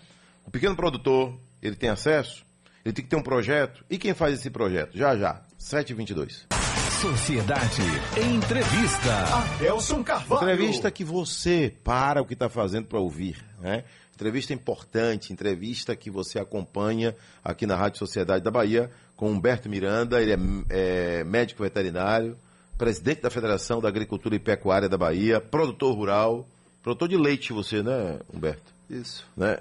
O 0.47 0.51
pequeno 0.51 0.75
produtor, 0.75 1.35
ele 1.63 1.77
tem 1.77 1.91
acesso? 1.91 2.45
Ele 2.85 2.93
tem 2.93 3.05
que 3.05 3.11
ter 3.11 3.17
um 3.17 3.23
projeto. 3.23 3.85
E 3.89 3.97
quem 3.97 4.13
faz 4.13 4.35
esse 4.35 4.51
projeto? 4.51 4.97
Já, 4.97 5.17
já. 5.17 5.41
722. 5.59 6.47
Sociedade 7.01 7.83
Entrevista. 8.17 9.25
Adelson 9.35 10.05
Carvalho. 10.05 10.43
Entrevista 10.43 10.91
que 10.91 11.05
você 11.05 11.75
para 11.83 12.23
o 12.23 12.25
que 12.27 12.35
está 12.35 12.49
fazendo 12.49 12.87
para 12.87 12.99
ouvir. 12.99 13.45
Né? 13.61 13.85
Entrevista 14.15 14.53
importante, 14.53 15.33
entrevista 15.33 15.97
que 15.97 16.11
você 16.11 16.39
acompanha 16.39 17.15
aqui 17.43 17.67
na 17.67 17.75
Rádio 17.75 17.99
Sociedade 17.99 18.45
da 18.45 18.51
Bahia 18.51 18.91
com 19.17 19.31
Humberto 19.31 19.69
Miranda. 19.69 20.21
Ele 20.21 20.33
é, 20.33 20.39
é 20.71 21.25
médico 21.25 21.63
veterinário, 21.63 22.37
presidente 22.79 23.23
da 23.23 23.31
Federação 23.31 23.81
da 23.81 23.89
Agricultura 23.89 24.35
e 24.37 24.39
Pecuária 24.39 24.89
da 24.89 24.99
Bahia, 24.99 25.41
produtor 25.41 25.97
rural, 25.97 26.47
produtor 26.83 27.09
de 27.09 27.17
leite 27.17 27.53
você, 27.53 27.83
né, 27.83 28.21
Humberto? 28.33 28.73
Isso. 28.89 29.27
Né? 29.37 29.59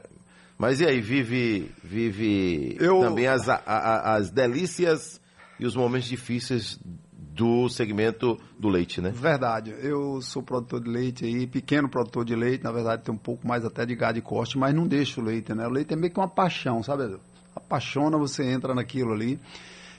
Mas 0.62 0.80
e 0.80 0.86
aí, 0.86 1.02
vive, 1.02 1.72
vive 1.84 2.78
Eu... 2.80 3.00
também 3.00 3.26
as, 3.26 3.50
a, 3.50 4.14
as 4.14 4.30
delícias 4.30 5.20
e 5.60 5.66
os 5.66 5.76
momentos 5.76 6.08
difíceis 6.08 6.80
do 7.10 7.68
segmento 7.68 8.40
do 8.60 8.70
leite, 8.70 9.02
né? 9.02 9.10
Verdade. 9.10 9.74
Eu 9.82 10.22
sou 10.22 10.44
produtor 10.44 10.80
de 10.80 10.88
leite 10.88 11.26
aí, 11.26 11.48
pequeno 11.48 11.90
produtor 11.90 12.24
de 12.24 12.36
leite, 12.36 12.64
na 12.64 12.72
verdade 12.72 13.02
tem 13.02 13.12
um 13.12 13.18
pouco 13.18 13.48
mais 13.48 13.66
até 13.66 13.88
de 13.88 13.96
gado 13.96 14.14
de 14.14 14.22
corte, 14.22 14.56
mas 14.56 14.72
não 14.76 14.86
deixo 14.86 15.20
o 15.20 15.24
leite, 15.24 15.52
né? 15.52 15.66
O 15.66 15.72
leite 15.72 15.94
é 15.94 15.96
meio 15.96 16.14
que 16.14 16.20
uma 16.20 16.30
paixão, 16.30 16.84
sabe? 16.84 17.18
Apaixona, 17.56 18.16
você 18.20 18.44
entra 18.44 18.76
naquilo 18.76 19.14
ali. 19.14 19.40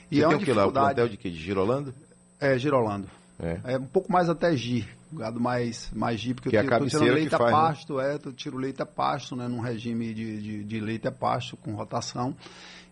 E 0.09 0.19
você 0.19 0.23
é 0.23 0.27
tem 0.29 0.37
o 0.37 0.39
que 0.39 0.53
lá? 0.53 0.65
O 0.65 0.71
plantel 0.71 1.09
de 1.09 1.17
quê? 1.17 1.29
De 1.29 1.39
Girolando? 1.39 1.93
É, 2.39 2.57
Girolando. 2.57 3.09
É. 3.37 3.73
é 3.73 3.77
um 3.77 3.85
pouco 3.85 4.09
mais 4.09 4.29
até 4.29 4.55
Gi, 4.55 4.87
gado 5.13 5.39
mais, 5.39 5.91
mais 5.93 6.19
Gi, 6.19 6.33
porque 6.33 6.49
que 6.49 6.55
eu, 6.55 6.61
é 6.61 6.79
tô 6.79 6.85
tirando 6.85 7.13
leite 7.13 7.35
a 7.35 7.37
faz, 7.37 7.51
né? 7.51 7.57
pasto, 7.57 7.97
né? 7.97 8.11
é, 8.11 8.19
eu 8.23 8.33
tiro 8.33 8.57
leite 8.57 8.81
a 8.81 8.85
pasto, 8.85 9.35
né, 9.35 9.47
num 9.47 9.59
regime 9.59 10.13
de, 10.13 10.41
de, 10.41 10.63
de 10.63 10.79
leite 10.79 11.07
a 11.07 11.11
pasto, 11.11 11.55
com 11.57 11.73
rotação. 11.73 12.35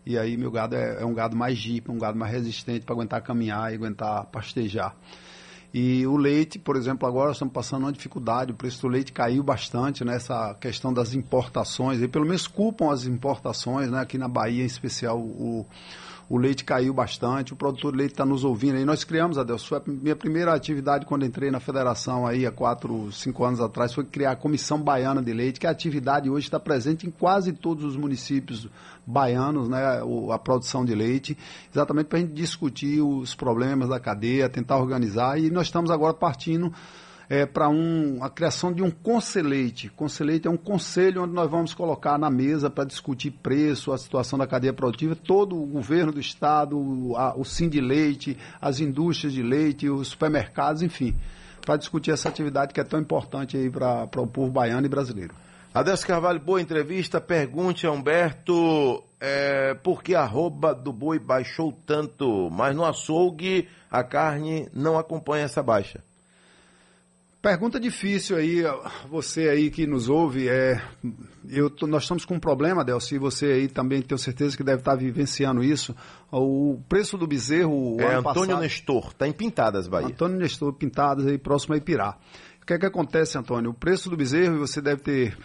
E 0.06 0.18
aí 0.18 0.36
meu 0.36 0.50
gado 0.51 0.75
é, 0.75 1.01
é 1.01 1.06
um 1.06 1.13
gado 1.13 1.36
mais 1.36 1.58
Jeep, 1.58 1.90
um 1.92 1.98
gado 1.98 2.18
mais 2.18 2.32
resistente 2.32 2.86
para 2.86 2.96
aguentar 2.96 3.22
caminhar 3.22 3.72
e 3.72 3.75
aguentar 3.75 4.25
pastejar. 4.25 4.96
E 5.74 6.06
o 6.06 6.18
leite, 6.18 6.60
por 6.60 6.75
exemplo, 6.75 7.08
agora 7.08 7.32
estamos 7.32 7.54
passando 7.54 7.84
uma 7.84 7.94
dificuldade, 7.94 8.51
o 8.51 8.56
preço 8.56 8.82
do 8.82 8.90
leite 8.90 9.13
caiu 9.13 9.42
bastante 9.42 10.04
nessa 10.04 10.54
questão 10.56 10.94
das 10.94 11.13
importações, 11.13 12.01
e 12.01 12.10
pelo 12.10 12.25
menos 12.25 12.46
culpam 12.46 12.92
as 12.92 13.06
importações, 13.06 13.90
né? 13.90 14.01
aqui 14.01 14.18
na 14.18 14.28
Bahia 14.28 14.63
em 14.63 14.66
especial 14.66 15.18
o, 15.18 15.66
o 16.30 16.38
leite 16.38 16.63
caiu 16.63 16.94
bastante, 16.94 17.54
o 17.54 17.56
produtor 17.56 17.92
de 17.92 17.98
leite 17.98 18.12
está 18.12 18.25
nos 18.25 18.44
ouvindo 18.44 18.78
aí. 18.78 18.86
Nós 18.86 19.04
criamos, 19.04 19.38
Adelso, 19.38 19.68
foi 19.68 19.78
a 19.80 19.82
minha 19.86 20.16
primeira 20.16 20.54
atividade 20.54 21.06
quando 21.06 21.25
entrei 21.25 21.51
na 21.51 21.60
federação 21.60 22.25
aí 22.25 22.46
há 22.46 22.51
quatro, 22.51 23.12
cinco 23.12 23.44
anos 23.44 23.60
atrás, 23.60 23.94
foi 23.94 24.06
criar 24.06 24.32
a 24.32 24.36
Comissão 24.36 24.82
Baiana 24.82 25.22
de 25.22 25.34
Leite, 25.34 25.60
que 25.60 25.68
a 25.68 25.72
atividade 25.72 26.30
hoje 26.30 26.48
está 26.48 26.60
presente 26.60 27.06
em 27.06 27.12
quase 27.12 27.54
todos 27.54 27.84
os 27.84 27.96
municípios 27.96 28.70
baianos, 29.06 29.68
né, 29.68 30.01
a 30.32 30.40
produção 30.40 30.86
de 30.86 30.94
leite, 30.94 31.38
exatamente 31.72 32.08
para 32.08 32.20
a 32.20 32.22
gente 32.22 32.34
discutir 32.34 33.01
os 33.01 33.36
problemas 33.36 33.90
da 33.90 34.00
cadeia, 34.00 34.48
tentar 34.48 34.78
organizar, 34.78 35.40
e 35.40 35.50
nós 35.50 35.68
estamos 35.68 35.92
agora 35.92 36.13
partindo 36.13 36.72
é, 37.32 37.46
para 37.46 37.70
um, 37.70 38.22
a 38.22 38.30
criação 38.30 38.74
de 38.74 38.84
um 38.84 38.92
conselheite. 38.92 39.88
Conselheite 39.88 40.50
é 40.50 40.52
um 40.52 40.58
conselho 40.58 41.24
onde 41.24 41.34
nós 41.34 41.50
vamos 41.50 41.74
colocar 41.74 42.18
na 42.18 42.30
mesa 42.30 42.70
para 42.70 42.84
discutir 42.84 43.32
preço, 43.32 43.94
a 43.94 43.98
situação 43.98 44.38
da 44.38 44.46
cadeia 44.46 44.74
produtiva, 44.74 45.16
todo 45.16 45.56
o 45.56 45.66
governo 45.66 46.12
do 46.12 46.20
estado, 46.20 46.78
o, 46.78 47.16
a, 47.16 47.34
o 47.38 47.46
Sim 47.46 47.70
de 47.70 47.80
Leite, 47.80 48.38
as 48.60 48.82
indústrias 48.82 49.32
de 49.32 49.42
leite, 49.42 49.90
os 49.90 50.10
supermercados, 50.10 50.82
enfim, 50.82 51.16
para 51.66 51.78
discutir 51.78 52.12
essa 52.12 52.28
atividade 52.28 52.74
que 52.74 52.82
é 52.82 52.84
tão 52.84 53.00
importante 53.00 53.56
aí 53.56 53.70
para 53.70 54.10
o 54.18 54.28
povo 54.28 54.52
baiano 54.52 54.86
e 54.86 54.90
brasileiro. 54.90 55.34
Adesso 55.74 56.06
Carvalho, 56.06 56.42
boa 56.42 56.62
entrevista. 56.62 57.22
Pergunte 57.22 57.88
a 57.88 57.94
Humberto 57.94 59.02
é, 59.22 59.74
por 59.76 60.04
que 60.04 60.16
a 60.16 60.24
arroba 60.24 60.76
do 60.76 60.92
boi 60.92 61.18
baixou 61.18 61.72
tanto, 61.86 62.50
mas 62.52 62.76
no 62.76 62.84
açougue 62.84 63.70
a 63.90 64.04
carne 64.04 64.68
não 64.74 65.00
acompanha 65.00 65.46
essa 65.46 65.64
baixa. 65.64 66.04
Pergunta 67.41 67.79
difícil 67.79 68.38
aí, 68.38 68.62
você 69.10 69.50
aí 69.50 69.71
que 69.71 69.88
nos 69.88 70.07
ouve, 70.07 70.48
é, 70.48 70.79
eu, 71.50 71.71
nós 71.88 72.03
estamos 72.03 72.24
com 72.24 72.36
um 72.36 72.39
problema, 72.39 72.86
Delci, 72.86 73.17
você 73.17 73.48
aí 73.48 73.67
também 73.67 74.00
tenho 74.00 74.19
certeza 74.19 74.55
que 74.55 74.63
deve 74.63 74.81
estar 74.81 74.93
vivenciando 74.93 75.63
isso. 75.63 75.95
O 76.31 76.79
preço 76.88 77.17
do 77.17 77.25
bezerro. 77.25 77.98
É 78.00 78.13
Antônio 78.13 78.21
passado, 78.21 78.62
Nestor, 78.62 79.07
está 79.07 79.27
em 79.27 79.31
Pintadas, 79.31 79.88
Bahia. 79.88 80.10
Antônio 80.10 80.38
Nestor, 80.38 80.71
Pintadas, 80.74 81.25
aí 81.25 81.39
próximo 81.39 81.74
a 81.74 81.77
Ipirá. 81.77 82.15
O 82.62 82.65
que 82.65 82.74
é 82.74 82.77
que 82.77 82.86
acontece, 82.86 83.38
Antônio? 83.38 83.72
O 83.72 83.74
preço 83.74 84.08
do 84.08 84.15
bezerro, 84.15 84.60
você 84.60 84.80
deve 84.80 85.01
ter 85.01 85.38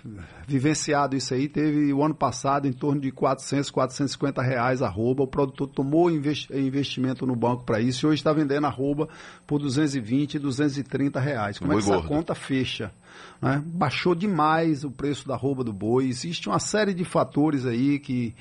vivenciado 0.47 1.17
isso 1.17 1.33
aí, 1.33 1.49
teve 1.49 1.91
o 1.93 2.05
ano 2.05 2.15
passado 2.15 2.69
em 2.69 2.73
torno 2.73 3.01
de 3.01 3.11
400, 3.11 3.71
450 3.71 4.43
reais 4.43 4.83
arroba. 4.83 5.23
O 5.23 5.27
produtor 5.27 5.67
tomou 5.67 6.11
investimento 6.11 7.27
no 7.27 7.35
banco 7.35 7.65
para 7.65 7.81
isso 7.81 8.05
e 8.05 8.09
hoje 8.11 8.21
está 8.21 8.35
vendendo 8.35 8.67
arroba 8.67 9.09
por 9.47 9.59
220, 9.59 10.39
230 10.39 11.19
reais. 11.19 11.59
Como 11.59 11.73
é 11.73 11.77
que 11.77 11.91
essa 11.91 12.03
conta 12.03 12.35
fecha? 12.35 12.93
Né? 13.41 13.63
Baixou 13.65 14.15
demais 14.15 14.85
o 14.85 14.91
preço 14.91 15.27
da 15.27 15.35
arroba 15.35 15.65
do 15.65 15.73
boi. 15.73 16.07
Existe 16.07 16.51
uma 16.51 16.59
série 16.59 16.93
de 16.93 17.05
fatores 17.05 17.65
aí 17.65 17.99
que 17.99 18.35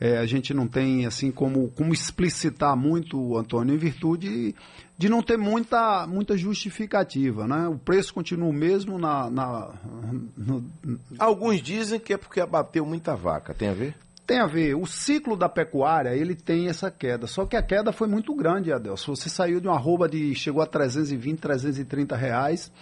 é, 0.00 0.18
a 0.18 0.26
gente 0.26 0.52
não 0.52 0.66
tem 0.68 1.06
assim 1.06 1.30
como, 1.30 1.68
como 1.70 1.92
explicitar 1.92 2.76
muito, 2.76 3.36
Antônio, 3.36 3.74
em 3.74 3.78
virtude 3.78 4.54
de 4.98 5.08
não 5.08 5.22
ter 5.22 5.36
muita, 5.36 6.06
muita 6.06 6.36
justificativa. 6.36 7.46
Né? 7.46 7.68
O 7.68 7.78
preço 7.78 8.12
continua 8.12 8.48
o 8.48 8.52
mesmo 8.52 8.98
na. 8.98 9.30
na 9.30 9.70
no... 10.36 10.64
Alguns 11.18 11.62
dizem 11.62 11.98
que 11.98 12.12
é 12.12 12.16
porque 12.16 12.40
abateu 12.40 12.84
muita 12.84 13.14
vaca. 13.14 13.54
Tem 13.54 13.68
a 13.68 13.74
ver? 13.74 13.94
Tem 14.26 14.40
a 14.40 14.46
ver. 14.46 14.74
O 14.74 14.86
ciclo 14.86 15.36
da 15.36 15.48
pecuária, 15.48 16.14
ele 16.14 16.34
tem 16.34 16.68
essa 16.68 16.90
queda. 16.90 17.26
Só 17.26 17.46
que 17.46 17.56
a 17.56 17.62
queda 17.62 17.92
foi 17.92 18.08
muito 18.08 18.34
grande, 18.34 18.72
Adelson. 18.72 19.14
Você 19.14 19.28
saiu 19.28 19.60
de 19.60 19.68
uma 19.68 19.76
arroba 19.76 20.08
de... 20.08 20.34
chegou 20.34 20.62
a 20.62 20.66
320, 20.66 21.38
330 21.38 22.16
reais 22.16 22.72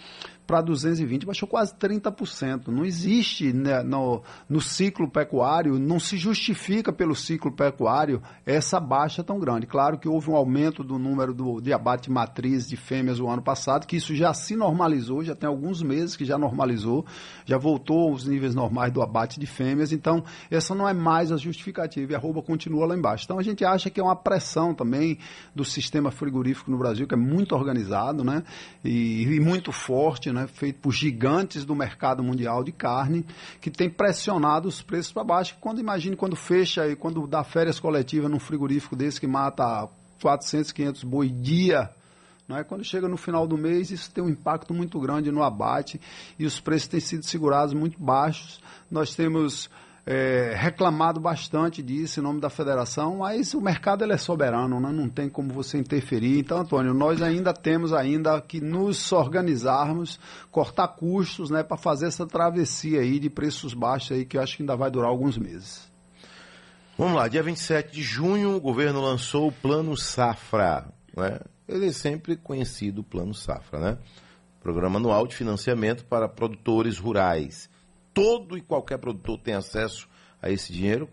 para 0.45 0.61
220, 0.61 1.25
baixou 1.25 1.47
quase 1.47 1.73
30%. 1.75 2.67
Não 2.67 2.85
existe 2.85 3.51
né, 3.51 3.81
no, 3.83 4.21
no 4.47 4.61
ciclo 4.61 5.09
pecuário, 5.09 5.79
não 5.79 5.99
se 5.99 6.17
justifica 6.17 6.93
pelo 6.93 7.15
ciclo 7.15 7.51
pecuário 7.51 8.21
essa 8.45 8.79
baixa 8.79 9.23
tão 9.23 9.39
grande. 9.39 9.65
Claro 9.65 9.97
que 9.97 10.07
houve 10.07 10.29
um 10.29 10.35
aumento 10.35 10.83
do 10.83 10.99
número 10.99 11.33
do, 11.33 11.59
de 11.59 11.73
abate 11.73 12.11
matriz 12.11 12.67
de 12.67 12.77
fêmeas 12.77 13.19
o 13.19 13.27
ano 13.27 13.41
passado, 13.41 13.87
que 13.87 13.95
isso 13.95 14.15
já 14.15 14.33
se 14.33 14.55
normalizou, 14.55 15.23
já 15.23 15.35
tem 15.35 15.47
alguns 15.47 15.81
meses 15.81 16.15
que 16.15 16.25
já 16.25 16.37
normalizou, 16.37 17.05
já 17.45 17.57
voltou 17.57 18.09
aos 18.09 18.25
níveis 18.25 18.53
normais 18.53 18.91
do 18.91 19.01
abate 19.01 19.39
de 19.39 19.45
fêmeas, 19.45 19.91
então 19.91 20.23
essa 20.49 20.75
não 20.75 20.87
é 20.87 20.93
mais 20.93 21.31
a 21.31 21.37
justificativa 21.37 22.11
e 22.11 22.15
a 22.15 22.17
arroba 22.17 22.41
continua 22.41 22.85
lá 22.85 22.95
embaixo. 22.95 23.25
Então 23.25 23.39
a 23.39 23.43
gente 23.43 23.63
acha 23.65 23.89
que 23.89 23.99
é 23.99 24.03
uma 24.03 24.15
pressão 24.15 24.73
também 24.73 25.17
do 25.53 25.63
sistema 25.63 26.11
frigorífico 26.11 26.71
no 26.71 26.77
Brasil, 26.77 27.07
que 27.07 27.13
é 27.13 27.17
muito 27.17 27.55
organizado 27.55 28.23
né, 28.23 28.43
e, 28.83 29.23
e 29.23 29.39
muito 29.39 29.71
forte, 29.71 30.31
né, 30.35 30.47
feito 30.47 30.79
por 30.79 30.91
gigantes 30.91 31.65
do 31.65 31.73
mercado 31.73 32.23
mundial 32.23 32.63
de 32.63 32.71
carne, 32.71 33.25
que 33.59 33.71
tem 33.71 33.89
pressionado 33.89 34.67
os 34.67 34.81
preços 34.81 35.11
para 35.11 35.23
baixo. 35.23 35.55
Quando 35.59 35.79
imagine 35.79 36.15
quando 36.15 36.35
fecha 36.35 36.87
e 36.87 36.95
quando 36.95 37.25
dá 37.25 37.43
férias 37.43 37.79
coletivas 37.79 38.29
num 38.29 38.39
frigorífico 38.39 38.95
desse 38.95 39.19
que 39.19 39.27
mata 39.27 39.89
400, 40.21 40.71
500 40.71 41.03
boi 41.03 41.29
dia, 41.29 41.89
é? 42.49 42.63
Quando 42.63 42.83
chega 42.83 43.07
no 43.07 43.17
final 43.17 43.47
do 43.47 43.57
mês, 43.57 43.89
isso 43.89 44.11
tem 44.11 44.23
um 44.23 44.29
impacto 44.29 44.71
muito 44.71 44.99
grande 44.99 45.31
no 45.31 45.41
abate 45.41 45.99
e 46.37 46.45
os 46.45 46.59
preços 46.59 46.87
têm 46.87 46.99
sido 46.99 47.25
segurados 47.25 47.73
muito 47.73 47.99
baixos. 47.99 48.61
Nós 48.89 49.15
temos 49.15 49.67
é, 50.05 50.53
reclamado 50.55 51.19
bastante 51.19 51.81
disso 51.81 52.19
em 52.19 52.23
nome 52.23 52.39
da 52.39 52.49
federação, 52.49 53.17
mas 53.17 53.55
o 53.55 53.61
mercado 53.61 54.03
ele 54.03 54.13
é 54.13 54.17
soberano, 54.17 54.79
né? 54.79 54.91
não 54.91 55.09
tem 55.09 55.27
como 55.27 55.51
você 55.51 55.79
interferir. 55.79 56.39
Então, 56.39 56.59
Antônio, 56.59 56.93
nós 56.93 57.21
ainda 57.21 57.51
temos 57.51 57.91
ainda 57.91 58.39
que 58.39 58.61
nos 58.61 59.11
organizarmos, 59.11 60.19
cortar 60.51 60.89
custos 60.89 61.49
né, 61.49 61.63
para 61.63 61.75
fazer 61.75 62.05
essa 62.05 62.25
travessia 62.27 63.01
aí 63.01 63.19
de 63.19 63.31
preços 63.31 63.73
baixos 63.73 64.11
aí, 64.11 64.25
que 64.25 64.37
eu 64.37 64.41
acho 64.41 64.57
que 64.57 64.61
ainda 64.61 64.75
vai 64.75 64.91
durar 64.91 65.09
alguns 65.09 65.37
meses. 65.37 65.91
Vamos 66.97 67.15
lá, 67.15 67.27
dia 67.27 67.41
27 67.41 67.91
de 67.91 68.03
junho, 68.03 68.55
o 68.55 68.61
governo 68.61 69.01
lançou 69.01 69.47
o 69.47 69.51
Plano 69.51 69.97
Safra. 69.97 70.85
Né? 71.17 71.39
Ele 71.67 71.87
é 71.87 71.91
sempre 71.91 72.37
conhecido, 72.37 73.01
o 73.01 73.03
Plano 73.03 73.33
Safra, 73.33 73.79
né? 73.79 73.97
Programa 74.61 74.97
anual 74.97 75.27
de 75.27 75.35
financiamento 75.35 76.05
para 76.05 76.29
produtores 76.29 76.97
rurais 76.97 77.69
todo 78.15 78.57
e 78.57 78.61
qualquer 78.61 78.97
produtor 78.97 79.37
tem 79.37 79.53
acesso 79.53 80.07
a 80.41 80.49
esse 80.49 80.73
dinheiro 80.73 81.07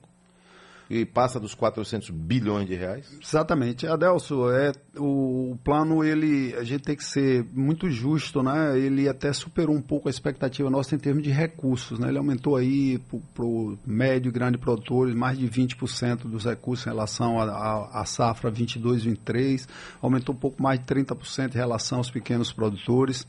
e 0.92 1.06
passa 1.06 1.40
dos 1.40 1.54
400 1.54 2.10
bilhões 2.10 2.66
de 2.66 2.74
reais? 2.74 3.10
Exatamente. 3.18 3.86
Adelso, 3.86 4.50
é, 4.50 4.72
o, 4.98 5.56
plano, 5.64 6.04
ele, 6.04 6.54
a 6.54 6.62
gente 6.64 6.82
tem 6.82 6.94
que 6.94 7.02
ser 7.02 7.46
muito 7.50 7.90
justo, 7.90 8.42
né? 8.42 8.78
Ele 8.78 9.08
até 9.08 9.32
superou 9.32 9.74
um 9.74 9.80
pouco 9.80 10.08
a 10.08 10.10
expectativa 10.10 10.68
nossa 10.68 10.94
em 10.94 10.98
termos 10.98 11.22
de 11.22 11.30
recursos, 11.30 11.98
né? 11.98 12.08
Ele 12.08 12.18
aumentou 12.18 12.56
aí 12.56 13.00
para 13.34 13.42
o 13.42 13.78
médio 13.86 14.28
e 14.28 14.32
grande 14.32 14.58
produtores 14.58 15.14
mais 15.14 15.38
de 15.38 15.48
20% 15.48 16.28
dos 16.28 16.44
recursos 16.44 16.86
em 16.86 16.90
relação 16.90 17.40
à 17.40 18.04
safra 18.04 18.50
22, 18.50 19.04
23, 19.04 19.66
aumentou 20.02 20.34
um 20.34 20.38
pouco 20.38 20.62
mais 20.62 20.78
de 20.78 20.84
30% 20.84 21.54
em 21.54 21.56
relação 21.56 21.98
aos 21.98 22.10
pequenos 22.10 22.52
produtores. 22.52 23.26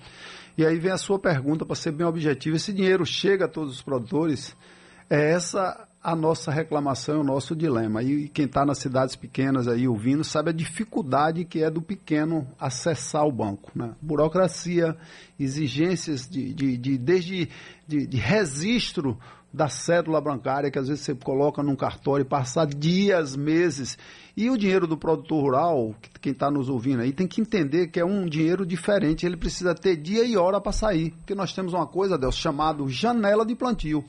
E 0.58 0.66
aí 0.66 0.78
vem 0.80 0.92
a 0.92 0.98
sua 0.98 1.18
pergunta, 1.18 1.66
para 1.66 1.76
ser 1.76 1.92
bem 1.92 2.06
objetivo: 2.06 2.56
esse 2.56 2.72
dinheiro 2.72 3.06
chega 3.06 3.46
a 3.46 3.48
todos 3.48 3.74
os 3.74 3.82
produtores? 3.82 4.56
É 5.10 5.32
essa 5.32 5.88
a 6.04 6.16
nossa 6.16 6.52
reclamação, 6.52 7.22
o 7.22 7.24
nosso 7.24 7.56
dilema. 7.56 8.04
E 8.04 8.28
quem 8.28 8.46
está 8.46 8.66
nas 8.66 8.80
cidades 8.80 9.16
pequenas 9.16 9.70
aí 9.70 9.88
ouvindo 9.88 10.24
sabe 10.24 10.50
a 10.50 10.54
dificuldade 10.54 11.46
que 11.46 11.64
é 11.64 11.70
do 11.70 11.82
pequeno 11.82 12.46
acessar 12.60 13.26
o 13.26 13.32
banco. 13.32 13.72
Né? 13.74 13.94
Burocracia, 14.02 14.98
exigências 15.40 16.28
de, 16.28 16.54
de, 16.54 16.78
de 16.78 16.98
desde 16.98 17.50
de, 17.88 18.06
de 18.06 18.18
registro 18.18 19.18
da 19.54 19.70
cédula 19.70 20.20
bancária, 20.20 20.72
que 20.72 20.80
às 20.80 20.88
vezes 20.88 21.06
você 21.06 21.14
coloca 21.14 21.62
num 21.62 21.76
cartório 21.76 22.26
passa 22.26 22.66
dias, 22.66 23.36
meses. 23.36 23.98
E 24.36 24.50
o 24.50 24.58
dinheiro 24.58 24.88
do 24.88 24.98
produtor 24.98 25.44
rural, 25.44 25.96
quem 26.20 26.32
está 26.32 26.50
nos 26.50 26.70
ouvindo 26.70 27.02
aí, 27.02 27.14
tem 27.14 27.28
que 27.28 27.40
entender 27.40 27.88
que 27.88 28.00
é 28.00 28.06
um 28.06 28.26
dinheiro 28.26 28.66
diferente. 28.66 29.26
Ele 29.28 29.38
precisa 29.38 29.76
ter 29.76 29.96
dia 29.96 30.26
e 30.26 30.36
hora 30.36 30.60
para 30.60 30.72
sair. 30.72 31.12
Porque 31.12 31.36
nós 31.36 31.54
temos 31.54 31.74
uma 31.74 31.86
coisa, 31.86 32.18
Deus, 32.18 32.36
chamado 32.36 32.90
janela 32.90 33.46
de 33.46 33.56
plantio. 33.56 34.04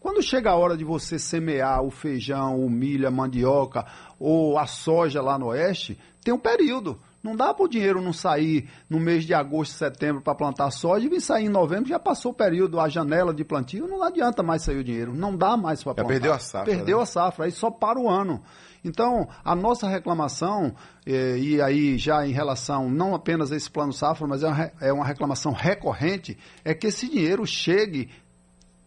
Quando 0.00 0.22
chega 0.22 0.50
a 0.50 0.56
hora 0.56 0.76
de 0.76 0.82
você 0.82 1.18
semear 1.18 1.84
o 1.84 1.90
feijão, 1.90 2.58
o 2.58 2.68
milho, 2.68 3.06
a 3.06 3.10
mandioca 3.10 3.86
ou 4.18 4.58
a 4.58 4.66
soja 4.66 5.22
lá 5.22 5.38
no 5.38 5.48
oeste, 5.48 5.96
tem 6.24 6.34
um 6.34 6.38
período. 6.38 6.98
Não 7.22 7.36
dá 7.36 7.52
para 7.52 7.64
o 7.64 7.68
dinheiro 7.68 8.00
não 8.00 8.12
sair 8.12 8.68
no 8.88 8.98
mês 8.98 9.24
de 9.24 9.34
agosto, 9.34 9.74
setembro 9.74 10.22
para 10.22 10.34
plantar 10.34 10.70
soja 10.70 11.04
e 11.04 11.08
vir 11.08 11.20
sair 11.20 11.44
em 11.46 11.48
novembro, 11.50 11.88
já 11.88 11.98
passou 11.98 12.32
o 12.32 12.34
período, 12.34 12.80
a 12.80 12.88
janela 12.88 13.34
de 13.34 13.44
plantio, 13.44 13.86
não 13.86 14.02
adianta 14.02 14.42
mais 14.42 14.62
sair 14.62 14.78
o 14.78 14.84
dinheiro. 14.84 15.14
Não 15.14 15.36
dá 15.36 15.56
mais 15.56 15.84
para 15.84 15.94
plantar. 15.94 16.08
Já 16.08 16.14
perdeu 16.14 16.32
a 16.32 16.38
safra. 16.38 16.74
Perdeu 16.74 16.96
né? 16.96 17.02
a 17.02 17.06
safra, 17.06 17.44
aí 17.44 17.50
só 17.50 17.70
para 17.70 18.00
o 18.00 18.08
ano. 18.08 18.42
Então, 18.82 19.28
a 19.44 19.54
nossa 19.54 19.86
reclamação, 19.86 20.74
eh, 21.04 21.36
e 21.38 21.60
aí 21.60 21.98
já 21.98 22.26
em 22.26 22.32
relação 22.32 22.88
não 22.88 23.14
apenas 23.14 23.52
a 23.52 23.56
esse 23.56 23.70
plano 23.70 23.92
safra, 23.92 24.26
mas 24.26 24.42
é 24.42 24.48
uma, 24.48 24.72
é 24.80 24.92
uma 24.92 25.04
reclamação 25.04 25.52
recorrente, 25.52 26.38
é 26.64 26.72
que 26.72 26.86
esse 26.86 27.06
dinheiro 27.06 27.46
chegue 27.46 28.08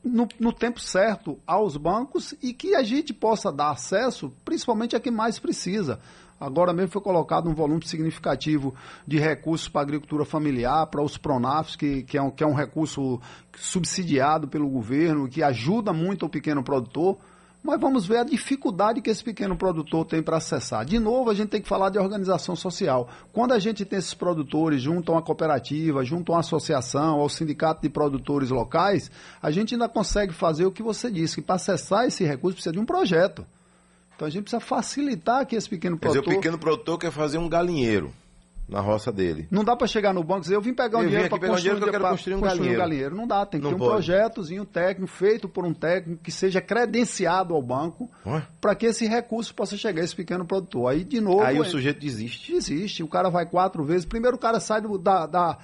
no, 0.04 0.28
no, 0.40 0.52
tempo 0.52 0.82
certo 0.82 1.40
aos 1.48 1.78
bancos 1.78 2.34
e 2.42 2.54
que 2.54 2.76
a 2.76 2.84
gente 2.84 3.14
possa 3.14 3.52
dar 3.52 3.72
acesso, 3.72 4.34
principalmente 4.44 4.96
a 4.96 5.00
quem 5.00 5.12
mais 5.12 5.40
precisa. 5.40 6.00
Agora 6.44 6.74
mesmo 6.74 6.92
foi 6.92 7.02
colocado 7.02 7.50
um 7.50 7.54
volume 7.54 7.88
significativo 7.88 8.76
de 9.08 9.18
recursos 9.18 9.70
para 9.70 9.80
a 9.80 9.84
agricultura 9.84 10.26
familiar, 10.26 10.86
para 10.88 11.02
os 11.02 11.18
PRONAFs, 11.18 11.78
que, 11.78 12.04
que, 12.04 12.18
é 12.18 12.22
um, 12.22 12.30
que 12.30 12.44
é 12.44 12.48
um 12.48 12.54
recurso 12.54 13.22
subsidiado 13.56 14.46
pelo 14.46 14.68
governo, 14.68 15.30
que 15.30 15.42
ajuda 15.42 15.94
muito 15.94 16.26
o 16.26 16.30
pequeno 16.30 16.62
produtor. 16.62 17.18
mas 17.64 17.80
vamos 17.80 18.06
ver 18.06 18.18
a 18.18 18.24
dificuldade 18.26 19.02
que 19.02 19.10
esse 19.10 19.24
pequeno 19.24 19.56
produtor 19.56 20.06
tem 20.06 20.22
para 20.22 20.36
acessar. 20.36 20.84
De 20.84 21.00
novo, 21.00 21.30
a 21.30 21.34
gente 21.34 21.48
tem 21.48 21.62
que 21.62 21.68
falar 21.70 21.90
de 21.90 21.98
organização 21.98 22.58
social. 22.58 23.08
Quando 23.32 23.54
a 23.54 23.60
gente 23.60 23.86
tem 23.86 23.98
esses 23.98 24.14
produtores 24.14 24.82
junto 24.82 25.14
a 25.14 25.16
uma 25.16 25.22
cooperativa, 25.22 26.04
junto 26.04 26.34
a 26.34 26.36
uma 26.36 26.42
associação, 26.42 27.22
ao 27.22 27.30
sindicato 27.30 27.82
de 27.82 27.88
produtores 27.88 28.50
locais, 28.50 29.10
a 29.42 29.50
gente 29.50 29.76
ainda 29.76 29.88
consegue 29.88 30.34
fazer 30.34 30.66
o 30.66 30.74
que 30.74 30.84
você 30.84 31.10
disse, 31.10 31.36
que 31.36 31.42
para 31.42 31.56
acessar 31.56 32.06
esse 32.06 32.26
recurso 32.26 32.56
precisa 32.56 32.74
de 32.74 32.80
um 32.80 32.86
projeto. 32.86 33.46
Então 34.16 34.28
a 34.28 34.32
gente 34.32 34.44
precisa 34.44 34.60
facilitar 34.60 35.46
que 35.46 35.56
esse 35.56 35.70
pequeno 35.70 35.98
produtor. 35.98 36.24
Quer 36.24 36.30
dizer, 36.30 36.38
o 36.38 36.42
pequeno 36.42 36.58
produtor 36.58 36.98
quer 37.00 37.12
fazer 37.12 37.38
um 37.38 37.50
galinheiro 37.50 38.14
na 38.68 38.80
roça 38.80 39.12
dele. 39.12 39.48
Não 39.52 39.64
dá 39.64 39.76
para 39.76 39.88
chegar 39.88 40.14
no 40.14 40.24
banco 40.24 40.40
e 40.40 40.44
dizer, 40.44 40.56
eu 40.56 40.62
vim 40.62 40.74
pegar 40.74 41.00
um 41.00 41.06
dinheiro 41.06 41.30
para 41.30 41.48
construir, 41.48 41.74
um, 41.74 41.78
que 41.78 41.84
eu 41.84 41.92
quero 41.92 42.10
construir, 42.10 42.36
um, 42.36 42.40
construir 42.40 42.58
galinheiro. 42.58 42.76
um 42.76 42.84
galinheiro. 42.84 43.16
Não 43.16 43.28
dá, 43.28 43.46
tem 43.46 43.60
que 43.60 43.64
Não 43.64 43.72
ter 43.72 43.76
um 43.76 43.80
pode. 43.80 43.92
projetozinho 43.92 44.66
técnico 44.66 45.12
feito 45.12 45.50
por 45.50 45.66
um 45.66 45.74
técnico 45.74 46.24
que 46.24 46.32
seja 46.32 46.62
credenciado 46.62 47.54
ao 47.54 47.62
banco 47.62 48.10
para 48.62 48.74
que 48.74 48.86
esse 48.86 49.06
recurso 49.06 49.54
possa 49.54 49.76
chegar 49.76 50.02
a 50.02 50.06
esse 50.06 50.16
pequeno 50.16 50.46
produtor. 50.46 50.92
Aí, 50.92 51.04
de 51.04 51.20
novo... 51.20 51.42
Aí 51.42 51.58
é, 51.58 51.60
o 51.60 51.66
sujeito 51.66 52.00
desiste. 52.00 52.54
Desiste. 52.54 53.04
O 53.04 53.08
cara 53.08 53.30
vai 53.30 53.46
quatro 53.46 53.84
vezes. 53.84 54.06
Primeiro 54.06 54.38
o 54.38 54.40
cara 54.40 54.60
sai 54.60 54.82
do, 54.82 54.98
da, 54.98 55.26
da 55.26 55.58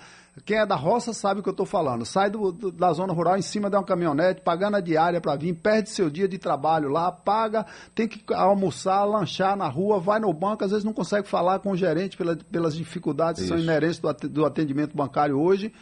quem 0.45 0.57
é 0.57 0.65
da 0.65 0.75
roça 0.75 1.13
sabe 1.13 1.39
o 1.39 1.43
que 1.43 1.49
eu 1.49 1.51
estou 1.51 1.65
falando. 1.65 2.05
Sai 2.05 2.29
do, 2.29 2.51
do, 2.51 2.71
da 2.71 2.91
zona 2.93 3.13
rural 3.13 3.37
em 3.37 3.41
cima 3.41 3.69
de 3.69 3.75
uma 3.75 3.83
caminhonete, 3.83 4.41
pagando 4.41 4.77
a 4.77 4.79
diária 4.79 5.19
para 5.19 5.35
vir, 5.35 5.53
perde 5.53 5.89
seu 5.89 6.09
dia 6.09 6.27
de 6.27 6.37
trabalho 6.37 6.89
lá, 6.89 7.11
paga, 7.11 7.65
tem 7.95 8.07
que 8.07 8.21
almoçar, 8.33 9.03
lanchar 9.05 9.55
na 9.55 9.67
rua, 9.67 9.99
vai 9.99 10.19
no 10.19 10.31
banco, 10.33 10.63
às 10.63 10.71
vezes 10.71 10.85
não 10.85 10.93
consegue 10.93 11.27
falar 11.27 11.59
com 11.59 11.71
o 11.71 11.77
gerente 11.77 12.17
pela, 12.17 12.35
pelas 12.35 12.75
dificuldades 12.75 13.41
Isso. 13.41 13.53
que 13.53 13.59
são 13.59 13.63
inerentes 13.63 13.99
do 13.99 14.45
atendimento 14.45 14.95
bancário 14.95 15.39
hoje. 15.39 15.73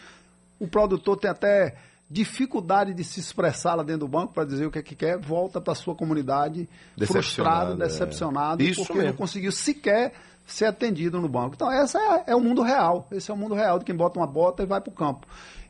O 0.60 0.68
produtor 0.68 1.18
tem 1.18 1.30
até 1.30 1.76
dificuldade 2.10 2.94
de 2.94 3.04
se 3.04 3.20
expressar 3.20 3.76
lá 3.76 3.84
dentro 3.84 4.02
do 4.02 4.08
banco 4.08 4.34
para 4.34 4.46
dizer 4.46 4.66
o 4.66 4.72
que 4.72 4.80
é 4.80 4.82
que 4.82 4.96
quer, 4.96 5.18
volta 5.18 5.60
para 5.60 5.76
sua 5.76 5.94
comunidade 5.94 6.68
frustrado, 7.06 7.76
decepcionado, 7.76 8.64
é. 8.64 8.74
porque 8.74 8.94
mesmo. 8.94 9.10
não 9.10 9.14
conseguiu 9.14 9.52
sequer 9.52 10.14
ser 10.48 10.66
atendido 10.66 11.22
no 11.22 11.27
banco. 11.27 11.54
Então, 11.56 11.72
esse 11.72 11.98
é, 11.98 12.24
é 12.27 12.36
o 12.36 12.39
mundo 12.39 12.62
real. 12.62 13.06
Esse 13.12 13.30
é 13.30 13.34
o 13.34 13.38
mundo 13.38 13.54
real 13.54 13.77
de 13.77 13.86
quem 13.86 13.96
bota 13.96 14.20
uma 14.20 14.25
bota 14.25 14.63
e 14.63 14.66
vai 14.66 14.82
para 14.82 14.89
o 14.89 14.94
campo. 14.94 15.27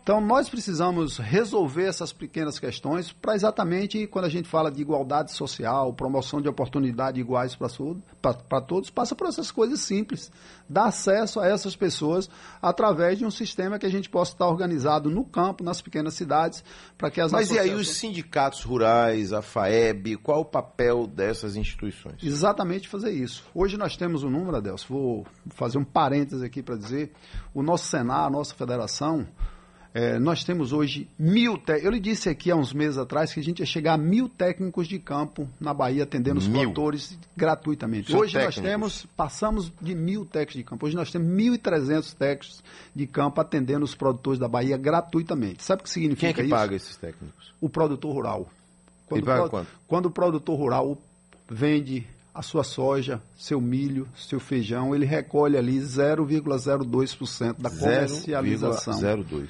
Então, 0.07 0.21
nós 0.21 0.47
precisamos 0.47 1.17
resolver 1.17 1.83
essas 1.83 2.13
pequenas 2.13 2.57
questões 2.57 3.11
para 3.11 3.35
exatamente 3.35 4.07
quando 4.07 4.23
a 4.23 4.29
gente 4.29 4.47
fala 4.47 4.71
de 4.71 4.81
igualdade 4.81 5.33
social, 5.33 5.91
promoção 5.91 6.41
de 6.41 6.47
oportunidades 6.47 7.19
iguais 7.19 7.57
para 7.57 8.61
todos, 8.61 8.89
passa 8.89 9.13
por 9.13 9.27
essas 9.27 9.51
coisas 9.51 9.81
simples. 9.81 10.31
Dar 10.69 10.85
acesso 10.85 11.41
a 11.41 11.47
essas 11.47 11.75
pessoas 11.75 12.29
através 12.61 13.17
de 13.17 13.25
um 13.25 13.29
sistema 13.29 13.77
que 13.77 13.85
a 13.85 13.89
gente 13.89 14.09
possa 14.09 14.31
estar 14.31 14.47
organizado 14.47 15.09
no 15.09 15.25
campo, 15.25 15.61
nas 15.61 15.81
pequenas 15.81 16.13
cidades, 16.13 16.63
para 16.97 17.11
que 17.11 17.19
as 17.19 17.33
Mas 17.33 17.47
associações... 17.47 17.69
e 17.69 17.73
aí 17.73 17.77
os 17.77 17.89
sindicatos 17.89 18.63
rurais, 18.63 19.33
a 19.33 19.41
FAEB, 19.41 20.15
qual 20.23 20.39
o 20.39 20.45
papel 20.45 21.05
dessas 21.05 21.57
instituições? 21.57 22.23
Exatamente 22.23 22.87
fazer 22.87 23.11
isso. 23.11 23.43
Hoje 23.53 23.75
nós 23.75 23.97
temos 23.97 24.23
um 24.23 24.29
número, 24.29 24.55
Adelso, 24.55 24.87
vou 24.87 25.27
fazer 25.49 25.77
um 25.77 25.83
parênteses 25.83 26.41
aqui 26.41 26.63
para 26.63 26.77
dizer, 26.77 27.11
o 27.53 27.61
nosso 27.61 27.87
Senar, 27.87 28.27
a 28.27 28.29
nossa 28.29 28.55
federação, 28.55 29.27
é, 29.97 30.19
nós 30.19 30.43
temos 30.43 30.73
hoje 30.73 31.09
mil 31.17 31.57
técnicos. 31.57 31.85
Eu 31.85 31.91
lhe 31.91 31.99
disse 31.99 32.29
aqui 32.29 32.51
há 32.51 32.55
uns 32.55 32.71
meses 32.71 32.99
atrás 32.99 33.33
que 33.33 33.39
a 33.39 33.43
gente 33.43 33.61
ia 33.61 33.65
chegar 33.65 33.93
a 33.93 33.97
mil 33.97 34.29
técnicos 34.29 34.87
de 34.87 34.99
campo 34.99 35.49
na 35.59 35.73
Bahia 35.73 36.03
atendendo 36.03 36.37
os 36.37 36.47
produtores 36.47 37.17
gratuitamente. 37.35 38.11
São 38.11 38.19
hoje 38.19 38.33
técnicos. 38.33 38.57
nós 38.57 38.63
temos, 38.63 39.05
passamos 39.17 39.73
de 39.81 39.95
mil 39.95 40.23
técnicos 40.23 40.53
de 40.53 40.63
campo. 40.63 40.85
Hoje 40.85 40.95
nós 40.95 41.09
temos 41.09 41.27
1.300 41.27 42.13
técnicos 42.13 42.63
de 42.93 43.07
campo 43.07 43.41
atendendo 43.41 43.83
os 43.83 43.95
produtores 43.95 44.39
da 44.39 44.47
Bahia 44.47 44.77
gratuitamente. 44.77 45.63
Sabe 45.63 45.81
o 45.81 45.83
que 45.83 45.89
significa 45.89 46.21
Quem 46.21 46.29
é 46.29 46.33
que 46.33 46.41
isso? 46.41 46.49
paga 46.51 46.75
esses 46.75 46.95
técnicos? 46.95 47.51
O 47.59 47.67
produtor 47.67 48.13
rural. 48.13 48.47
Quando, 49.07 49.25
paga 49.25 49.49
quanto? 49.49 49.67
quando 49.87 50.05
o 50.05 50.11
produtor 50.11 50.59
rural 50.59 50.95
vende 51.49 52.05
a 52.35 52.43
sua 52.43 52.63
soja, 52.63 53.19
seu 53.35 53.59
milho, 53.59 54.07
seu 54.15 54.39
feijão, 54.39 54.93
ele 54.93 55.07
recolhe 55.07 55.57
ali 55.57 55.79
0,02% 55.79 57.55
da 57.59 57.71
comercialização. 57.71 58.93
0,02%. 58.93 59.47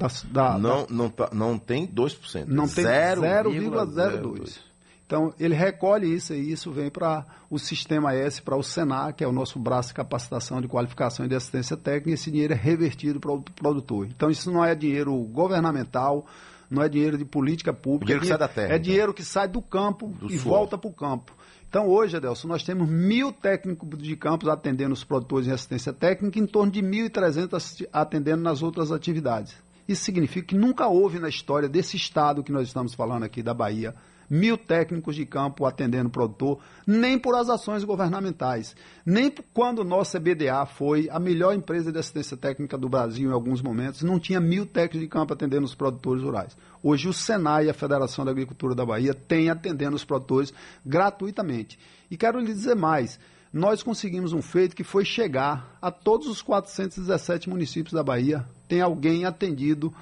Da, 0.00 0.52
da, 0.52 0.58
não, 0.58 0.86
da... 0.86 0.94
Não, 0.94 1.08
tá, 1.10 1.30
não 1.32 1.58
tem 1.58 1.86
2%. 1.86 2.46
Não 2.46 2.66
tem 2.66 2.84
0,02%. 2.84 4.70
Então, 5.10 5.34
ele 5.40 5.56
recolhe 5.56 6.06
isso 6.06 6.32
e 6.32 6.52
isso 6.52 6.70
vem 6.70 6.88
para 6.88 7.26
o 7.50 7.58
Sistema 7.58 8.14
S, 8.14 8.40
para 8.40 8.56
o 8.56 8.62
Senar, 8.62 9.12
que 9.12 9.24
é 9.24 9.26
o 9.26 9.32
nosso 9.32 9.58
braço 9.58 9.88
de 9.88 9.94
capacitação, 9.94 10.60
de 10.60 10.68
qualificação 10.68 11.26
e 11.26 11.28
de 11.28 11.34
assistência 11.34 11.76
técnica, 11.76 12.10
e 12.10 12.12
esse 12.12 12.30
dinheiro 12.30 12.52
é 12.52 12.56
revertido 12.56 13.18
para 13.18 13.32
o 13.32 13.42
produtor. 13.42 14.06
Então, 14.06 14.30
isso 14.30 14.52
não 14.52 14.64
é 14.64 14.72
dinheiro 14.72 15.12
governamental, 15.24 16.24
não 16.70 16.80
é 16.80 16.88
dinheiro 16.88 17.18
de 17.18 17.24
política 17.24 17.72
pública. 17.72 18.06
Dinheiro 18.06 18.20
é, 18.20 18.22
que 18.22 18.28
sai 18.28 18.38
da 18.38 18.46
terra. 18.46 18.68
É 18.68 18.76
então. 18.76 18.82
dinheiro 18.82 19.12
que 19.12 19.24
sai 19.24 19.48
do 19.48 19.60
campo 19.60 20.06
do 20.06 20.32
e 20.32 20.38
suor. 20.38 20.58
volta 20.58 20.78
para 20.78 20.88
o 20.88 20.92
campo. 20.92 21.32
Então, 21.68 21.88
hoje, 21.88 22.16
Adelson, 22.16 22.46
nós 22.46 22.62
temos 22.62 22.88
mil 22.88 23.32
técnicos 23.32 23.88
de 23.98 24.14
campos 24.14 24.48
atendendo 24.48 24.92
os 24.92 25.02
produtores 25.02 25.48
em 25.48 25.50
assistência 25.50 25.92
técnica 25.92 26.38
e 26.38 26.42
em 26.42 26.46
torno 26.46 26.70
de 26.70 26.80
1.300 26.80 27.88
atendendo 27.92 28.42
nas 28.42 28.62
outras 28.62 28.92
atividades. 28.92 29.56
Isso 29.88 30.04
significa 30.04 30.48
que 30.48 30.56
nunca 30.56 30.86
houve 30.86 31.18
na 31.18 31.28
história 31.28 31.68
desse 31.68 31.96
estado 31.96 32.42
que 32.42 32.52
nós 32.52 32.68
estamos 32.68 32.94
falando 32.94 33.24
aqui, 33.24 33.42
da 33.42 33.54
Bahia, 33.54 33.94
mil 34.30 34.56
técnicos 34.56 35.16
de 35.16 35.26
campo 35.26 35.66
atendendo 35.66 36.08
o 36.08 36.12
produtor, 36.12 36.60
nem 36.86 37.18
por 37.18 37.34
as 37.34 37.48
ações 37.50 37.82
governamentais, 37.82 38.76
nem 39.04 39.32
quando 39.52 39.82
nossa 39.82 40.20
BDA 40.20 40.64
foi 40.64 41.08
a 41.10 41.18
melhor 41.18 41.52
empresa 41.52 41.90
de 41.90 41.98
assistência 41.98 42.36
técnica 42.36 42.78
do 42.78 42.88
Brasil 42.88 43.28
em 43.28 43.32
alguns 43.32 43.60
momentos, 43.60 44.02
não 44.02 44.20
tinha 44.20 44.40
mil 44.40 44.64
técnicos 44.64 45.00
de 45.00 45.08
campo 45.08 45.34
atendendo 45.34 45.64
os 45.64 45.74
produtores 45.74 46.22
rurais. 46.22 46.56
Hoje 46.80 47.08
o 47.08 47.12
Senai, 47.12 47.68
a 47.68 47.74
Federação 47.74 48.24
da 48.24 48.30
Agricultura 48.30 48.74
da 48.74 48.86
Bahia, 48.86 49.12
tem 49.12 49.50
atendendo 49.50 49.96
os 49.96 50.04
produtores 50.04 50.54
gratuitamente. 50.86 51.76
E 52.08 52.16
quero 52.16 52.38
lhe 52.38 52.46
dizer 52.46 52.76
mais, 52.76 53.18
nós 53.52 53.82
conseguimos 53.82 54.32
um 54.32 54.40
feito 54.40 54.76
que 54.76 54.84
foi 54.84 55.04
chegar 55.04 55.76
a 55.82 55.90
todos 55.90 56.28
os 56.28 56.40
417 56.40 57.50
municípios 57.50 57.92
da 57.92 58.02
Bahia. 58.02 58.46
Tem 58.70 58.80
alguém 58.80 59.24
atendido 59.24 59.92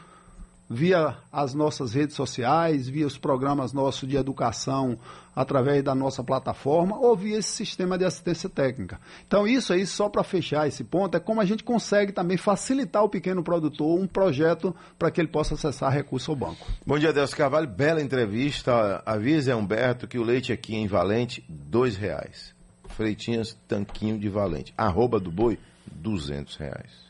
via 0.68 1.16
as 1.32 1.54
nossas 1.54 1.94
redes 1.94 2.14
sociais, 2.14 2.86
via 2.86 3.06
os 3.06 3.16
programas 3.16 3.72
nossos 3.72 4.06
de 4.06 4.14
educação 4.14 4.98
através 5.34 5.82
da 5.82 5.94
nossa 5.94 6.22
plataforma 6.22 6.98
ou 6.98 7.16
via 7.16 7.38
esse 7.38 7.48
sistema 7.48 7.96
de 7.96 8.04
assistência 8.04 8.46
técnica. 8.50 9.00
Então, 9.26 9.48
isso 9.48 9.72
aí, 9.72 9.86
só 9.86 10.10
para 10.10 10.22
fechar 10.22 10.68
esse 10.68 10.84
ponto, 10.84 11.16
é 11.16 11.20
como 11.20 11.40
a 11.40 11.46
gente 11.46 11.64
consegue 11.64 12.12
também 12.12 12.36
facilitar 12.36 13.02
o 13.02 13.08
pequeno 13.08 13.42
produtor 13.42 13.98
um 13.98 14.06
projeto 14.06 14.76
para 14.98 15.10
que 15.10 15.18
ele 15.18 15.28
possa 15.28 15.54
acessar 15.54 15.90
recurso 15.90 16.30
ao 16.30 16.36
banco. 16.36 16.66
Bom 16.86 16.98
dia, 16.98 17.10
Deus 17.10 17.32
Carvalho. 17.32 17.66
Bela 17.66 18.02
entrevista. 18.02 19.02
Avisa 19.06 19.56
Humberto 19.56 20.06
que 20.06 20.18
o 20.18 20.22
leite 20.22 20.52
aqui 20.52 20.76
em 20.76 20.86
Valente, 20.86 21.42
dois 21.48 21.96
reais. 21.96 22.52
Freitinhas 22.88 23.56
Tanquinho 23.66 24.18
de 24.18 24.28
Valente. 24.28 24.74
Arroba 24.76 25.18
do 25.18 25.32
boi, 25.32 25.58
duzentos 25.86 26.56
reais. 26.56 27.07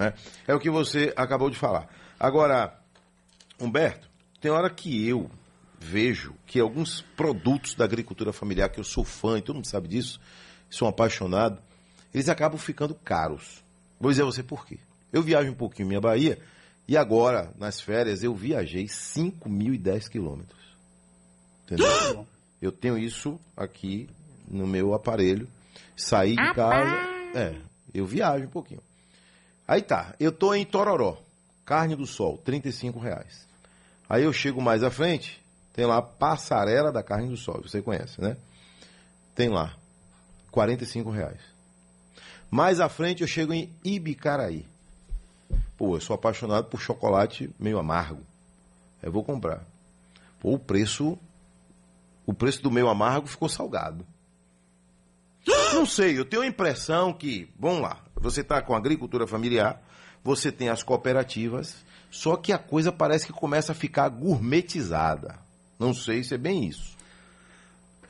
É, 0.00 0.14
é 0.48 0.54
o 0.54 0.58
que 0.58 0.70
você 0.70 1.12
acabou 1.16 1.50
de 1.50 1.56
falar. 1.56 1.88
Agora, 2.18 2.74
Humberto, 3.60 4.08
tem 4.40 4.50
hora 4.50 4.70
que 4.70 5.06
eu 5.06 5.30
vejo 5.78 6.34
que 6.46 6.58
alguns 6.58 7.02
produtos 7.16 7.74
da 7.74 7.84
agricultura 7.84 8.32
familiar, 8.32 8.70
que 8.70 8.80
eu 8.80 8.84
sou 8.84 9.04
fã 9.04 9.38
e 9.38 9.42
todo 9.42 9.56
mundo 9.56 9.68
sabe 9.68 9.88
disso, 9.88 10.20
sou 10.70 10.88
apaixonado, 10.88 11.60
eles 12.12 12.28
acabam 12.28 12.58
ficando 12.58 12.94
caros. 12.94 13.62
Vou 13.98 14.10
dizer 14.10 14.22
a 14.22 14.26
você 14.26 14.42
por 14.42 14.66
quê. 14.66 14.78
Eu 15.12 15.22
viajo 15.22 15.50
um 15.50 15.54
pouquinho 15.54 15.88
minha 15.88 16.00
Bahia 16.00 16.38
e 16.88 16.96
agora, 16.96 17.52
nas 17.58 17.80
férias, 17.80 18.22
eu 18.22 18.34
viajei 18.34 18.86
5.010 18.86 20.08
quilômetros. 20.08 20.60
Entendeu? 21.64 22.26
Eu 22.60 22.70
tenho 22.70 22.98
isso 22.98 23.40
aqui 23.56 24.06
no 24.46 24.66
meu 24.66 24.92
aparelho, 24.92 25.48
saí 25.96 26.36
de 26.36 26.52
casa. 26.52 26.94
É, 27.34 27.56
eu 27.94 28.04
viajo 28.04 28.44
um 28.44 28.50
pouquinho. 28.50 28.82
Aí 29.70 29.82
tá, 29.82 30.16
eu 30.18 30.32
tô 30.32 30.52
em 30.52 30.66
Tororó, 30.66 31.16
carne 31.64 31.94
do 31.94 32.04
sol, 32.04 32.36
35 32.38 32.98
reais. 32.98 33.46
Aí 34.08 34.24
eu 34.24 34.32
chego 34.32 34.60
mais 34.60 34.82
à 34.82 34.90
frente, 34.90 35.40
tem 35.72 35.86
lá 35.86 36.02
passarela 36.02 36.90
da 36.90 37.04
carne 37.04 37.28
do 37.28 37.36
sol, 37.36 37.62
você 37.62 37.80
conhece, 37.80 38.20
né? 38.20 38.36
Tem 39.32 39.48
lá, 39.48 39.76
45 40.50 41.08
reais. 41.10 41.38
Mais 42.50 42.80
à 42.80 42.88
frente 42.88 43.22
eu 43.22 43.28
chego 43.28 43.52
em 43.52 43.72
Ibicaraí. 43.84 44.66
Pô, 45.78 45.94
eu 45.94 46.00
sou 46.00 46.14
apaixonado 46.14 46.64
por 46.64 46.80
chocolate 46.80 47.48
meio 47.56 47.78
amargo. 47.78 48.24
Eu 49.00 49.12
vou 49.12 49.22
comprar. 49.22 49.64
Pô, 50.40 50.54
o 50.54 50.58
preço, 50.58 51.16
o 52.26 52.34
preço 52.34 52.60
do 52.60 52.72
meu 52.72 52.88
amargo 52.88 53.28
ficou 53.28 53.48
salgado. 53.48 54.04
Não 55.80 55.86
sei, 55.86 56.18
eu 56.18 56.26
tenho 56.26 56.42
a 56.42 56.46
impressão 56.46 57.10
que, 57.10 57.48
vamos 57.58 57.80
lá, 57.80 58.04
você 58.14 58.42
está 58.42 58.60
com 58.60 58.74
agricultura 58.74 59.26
familiar, 59.26 59.82
você 60.22 60.52
tem 60.52 60.68
as 60.68 60.82
cooperativas, 60.82 61.74
só 62.10 62.36
que 62.36 62.52
a 62.52 62.58
coisa 62.58 62.92
parece 62.92 63.26
que 63.26 63.32
começa 63.32 63.72
a 63.72 63.74
ficar 63.74 64.06
gourmetizada. 64.10 65.38
Não 65.78 65.94
sei 65.94 66.22
se 66.22 66.34
é 66.34 66.36
bem 66.36 66.66
isso. 66.66 66.98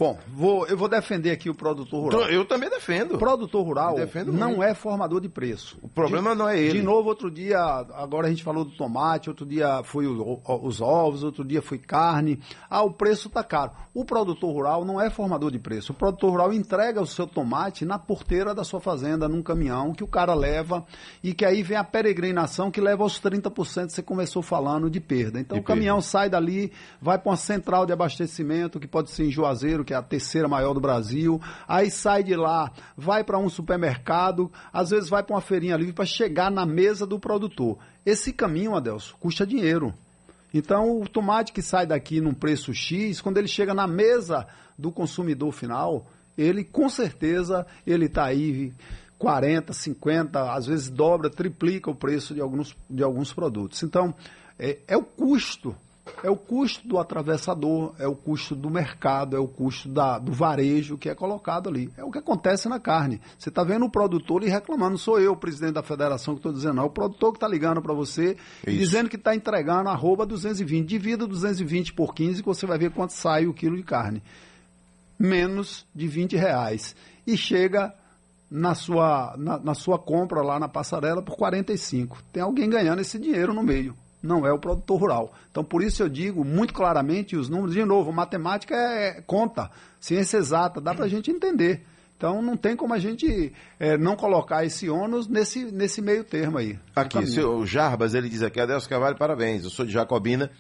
Bom, 0.01 0.19
vou, 0.29 0.67
eu 0.67 0.79
vou 0.79 0.89
defender 0.89 1.31
aqui 1.31 1.51
o 1.51 1.55
produtor 1.55 2.01
rural. 2.01 2.23
Eu 2.23 2.47
também 2.47 2.71
defendo. 2.71 3.17
O 3.17 3.19
produtor 3.19 3.63
rural 3.63 3.97
não 4.29 4.49
muito. 4.49 4.63
é 4.63 4.73
formador 4.73 5.21
de 5.21 5.29
preço. 5.29 5.77
O 5.83 5.89
problema 5.89 6.31
de, 6.31 6.39
não 6.39 6.49
é 6.49 6.59
ele. 6.59 6.79
De 6.79 6.83
novo, 6.83 7.11
outro 7.11 7.31
dia, 7.31 7.59
agora 7.59 8.27
a 8.27 8.31
gente 8.31 8.43
falou 8.43 8.65
do 8.65 8.71
tomate, 8.71 9.29
outro 9.29 9.45
dia 9.45 9.83
foi 9.85 10.07
o, 10.07 10.41
os 10.63 10.81
ovos, 10.81 11.23
outro 11.23 11.45
dia 11.45 11.61
foi 11.61 11.77
carne. 11.77 12.41
Ah, 12.71 12.83
o 12.83 12.91
preço 12.95 13.29
está 13.29 13.45
caro. 13.45 13.73
O 13.93 14.03
produtor 14.03 14.51
rural 14.51 14.87
não 14.87 14.99
é 14.99 15.11
formador 15.11 15.51
de 15.51 15.59
preço. 15.59 15.93
O 15.93 15.95
produtor 15.95 16.31
rural 16.31 16.51
entrega 16.55 17.03
o 17.03 17.07
seu 17.07 17.27
tomate 17.27 17.85
na 17.85 17.99
porteira 17.99 18.55
da 18.55 18.65
sua 18.65 18.81
fazenda, 18.81 19.29
num 19.29 19.43
caminhão, 19.43 19.93
que 19.93 20.03
o 20.03 20.09
cara 20.09 20.33
leva 20.33 20.83
e 21.23 21.35
que 21.35 21.45
aí 21.45 21.63
vem 21.63 21.77
a 21.77 21.85
peregrinação 21.85 22.71
que 22.71 22.81
leva 22.81 23.03
aos 23.03 23.21
30% 23.21 23.89
que 23.89 23.93
você 23.93 24.03
começou 24.03 24.41
falando 24.41 24.89
de 24.89 24.99
perda. 24.99 25.39
Então 25.39 25.59
de 25.59 25.61
o 25.61 25.65
caminhão 25.65 25.97
perda. 25.97 26.09
sai 26.09 26.31
dali, 26.31 26.73
vai 27.03 27.19
para 27.19 27.33
uma 27.33 27.37
central 27.37 27.85
de 27.85 27.93
abastecimento, 27.93 28.81
que 28.81 28.89
pode 28.89 29.11
ser 29.11 29.27
em 29.27 29.31
Juazeiro, 29.31 29.85
que 29.91 29.95
é 29.95 29.97
a 29.97 30.03
terceira 30.03 30.47
maior 30.47 30.73
do 30.73 30.81
Brasil, 30.81 31.41
aí 31.67 31.91
sai 31.91 32.23
de 32.23 32.37
lá, 32.37 32.71
vai 32.97 33.25
para 33.25 33.37
um 33.37 33.49
supermercado, 33.49 34.49
às 34.73 34.91
vezes 34.91 35.11
vai 35.11 35.21
para 35.21 35.35
uma 35.35 35.41
feirinha 35.41 35.77
livre 35.77 35.93
para 35.93 36.05
chegar 36.05 36.49
na 36.49 36.65
mesa 36.65 37.05
do 37.05 37.19
produtor. 37.19 37.77
Esse 38.07 38.33
caminho, 38.33 38.77
Adelso, 38.77 39.17
custa 39.19 39.45
dinheiro. 39.45 39.93
Então, 40.55 41.01
o 41.01 41.09
tomate 41.09 41.53
que 41.53 41.61
sai 41.61 41.87
daqui 41.87 42.21
num 42.21 42.33
preço 42.33 42.73
X, 42.73 43.21
quando 43.21 43.39
ele 43.39 43.49
chega 43.49 43.75
na 43.75 43.89
mesa 43.89 44.47
do 44.79 44.93
consumidor 44.93 45.51
final, 45.51 46.07
ele 46.39 46.63
com 46.63 46.89
certeza 46.89 47.67
ele 47.85 48.07
está 48.07 48.27
aí 48.27 48.73
40, 49.19 49.73
50, 49.73 50.53
às 50.53 50.67
vezes 50.67 50.89
dobra, 50.89 51.29
triplica 51.29 51.91
o 51.91 51.97
preço 51.97 52.33
de 52.33 52.41
alguns, 52.41 52.77
de 52.89 53.03
alguns 53.03 53.33
produtos. 53.33 53.83
Então, 53.83 54.15
é, 54.57 54.79
é 54.87 54.97
o 54.97 55.03
custo 55.03 55.75
é 56.23 56.31
o 56.31 56.37
custo 56.37 56.87
do 56.87 56.99
atravessador, 56.99 57.95
é 57.99 58.07
o 58.07 58.15
custo 58.15 58.55
do 58.55 58.71
mercado, 58.71 59.37
é 59.37 59.39
o 59.39 59.49
custo 59.49 59.89
da, 59.89 60.19
do 60.19 60.33
varejo 60.33 60.99
que 60.99 61.09
é 61.09 61.15
colocado 61.15 61.69
ali. 61.69 61.93
É 61.97 62.05
o 62.05 62.11
que 62.11 62.19
acontece 62.19 62.69
na 62.69 62.79
carne. 62.79 63.21
Você 63.39 63.49
está 63.49 63.65
vendo 63.65 63.85
o 63.85 63.91
produtor 63.91 64.43
e 64.43 64.49
reclamando, 64.49 64.99
sou 64.99 65.21
eu, 65.21 65.35
presidente 65.37 65.75
da 65.75 65.83
federação, 65.83 66.35
que 66.35 66.41
estou 66.41 66.53
dizendo, 66.53 66.75
não. 66.75 66.85
É 66.85 66.87
o 66.87 66.91
produtor 66.91 67.33
que 67.33 67.37
está 67.37 67.49
ligando 67.49 67.81
para 67.83 67.95
você 67.95 68.37
e 68.67 68.77
dizendo 68.77 69.09
que 69.09 69.17
está 69.17 69.35
entregando 69.35 69.89
arroba 69.89 70.27
220. 70.27 70.87
Divida 70.87 71.27
220 71.27 71.93
por 71.93 72.15
15 72.15 72.43
que 72.43 72.49
você 72.49 72.67
vai 72.67 72.79
ver 72.79 72.91
quanto 72.91 73.13
sai 73.13 73.47
o 73.47 73.55
quilo 73.55 73.77
de 73.77 73.83
carne. 73.83 74.23
Menos 75.19 75.87
de 75.95 76.07
20 76.07 76.37
reais. 76.37 76.95
E 77.27 77.37
chega 77.37 77.95
na 78.51 78.75
sua, 78.75 79.35
na, 79.39 79.59
na 79.59 79.75
sua 79.75 79.99
compra 79.99 80.43
lá 80.43 80.59
na 80.59 80.69
passarela 80.69 81.23
por 81.23 81.37
45. 81.37 82.23
Tem 82.33 82.43
alguém 82.43 82.69
ganhando 82.69 83.01
esse 83.01 83.19
dinheiro 83.19 83.55
no 83.55 83.63
meio 83.63 83.95
não 84.23 84.47
é 84.47 84.53
o 84.53 84.59
produtor 84.59 85.01
rural. 85.01 85.33
Então, 85.51 85.65
por 85.65 85.83
isso 85.83 86.03
eu 86.03 86.09
digo 86.09 86.45
muito 86.45 86.75
claramente 86.75 87.37
os 87.37 87.49
números. 87.49 87.75
De 87.75 87.85
novo, 87.85 88.13
matemática 88.13 88.75
é, 88.75 89.19
é 89.19 89.21
conta, 89.23 89.71
ciência 89.99 90.39
exata, 90.39 90.81
dá 90.81 90.95
para 90.95 91.07
a 91.07 91.09
gente 91.09 91.31
entender. 91.31 91.85
Então, 92.17 92.43
não 92.43 92.55
tem 92.55 92.77
como 92.77 92.93
a 92.93 92.99
gente 92.99 93.53
é, 93.79 93.97
não 93.97 94.15
colocar 94.15 94.63
esse 94.63 94.91
ônus 94.91 95.27
nesse, 95.27 95.65
nesse 95.73 96.03
meio 96.03 96.23
termo 96.23 96.59
aí. 96.59 96.79
Aqui, 96.95 97.41
o 97.41 97.65
Jarbas, 97.65 98.13
ele 98.13 98.29
diz 98.29 98.43
aqui, 98.43 98.61
Adelso 98.61 98.89
Carvalho, 98.89 99.17
parabéns, 99.17 99.65
eu 99.65 99.71
sou 99.71 99.87
de 99.87 99.93
Jacobina 99.93 100.51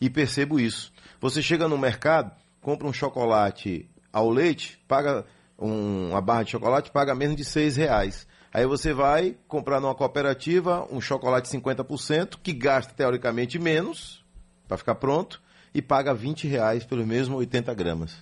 e 0.00 0.08
percebo 0.08 0.58
isso. 0.58 0.90
Você 1.20 1.42
chega 1.42 1.68
no 1.68 1.76
mercado, 1.76 2.32
compra 2.62 2.88
um 2.88 2.92
chocolate 2.92 3.86
ao 4.10 4.30
leite, 4.30 4.80
paga 4.88 5.26
um, 5.58 6.08
uma 6.08 6.22
barra 6.22 6.44
de 6.44 6.52
chocolate, 6.52 6.90
paga 6.90 7.14
menos 7.14 7.36
de 7.36 7.44
seis 7.44 7.76
reais. 7.76 8.26
Aí 8.52 8.66
você 8.66 8.92
vai 8.92 9.36
comprar 9.46 9.80
numa 9.80 9.94
cooperativa 9.94 10.86
um 10.90 11.00
chocolate 11.00 11.48
50%, 11.48 12.38
que 12.42 12.52
gasta 12.52 12.92
teoricamente 12.92 13.58
menos, 13.58 14.24
para 14.66 14.76
ficar 14.76 14.96
pronto, 14.96 15.40
e 15.72 15.80
paga 15.80 16.12
20 16.12 16.48
reais 16.48 16.84
pelo 16.84 17.06
mesmo 17.06 17.36
80 17.36 17.72
gramas. 17.74 18.16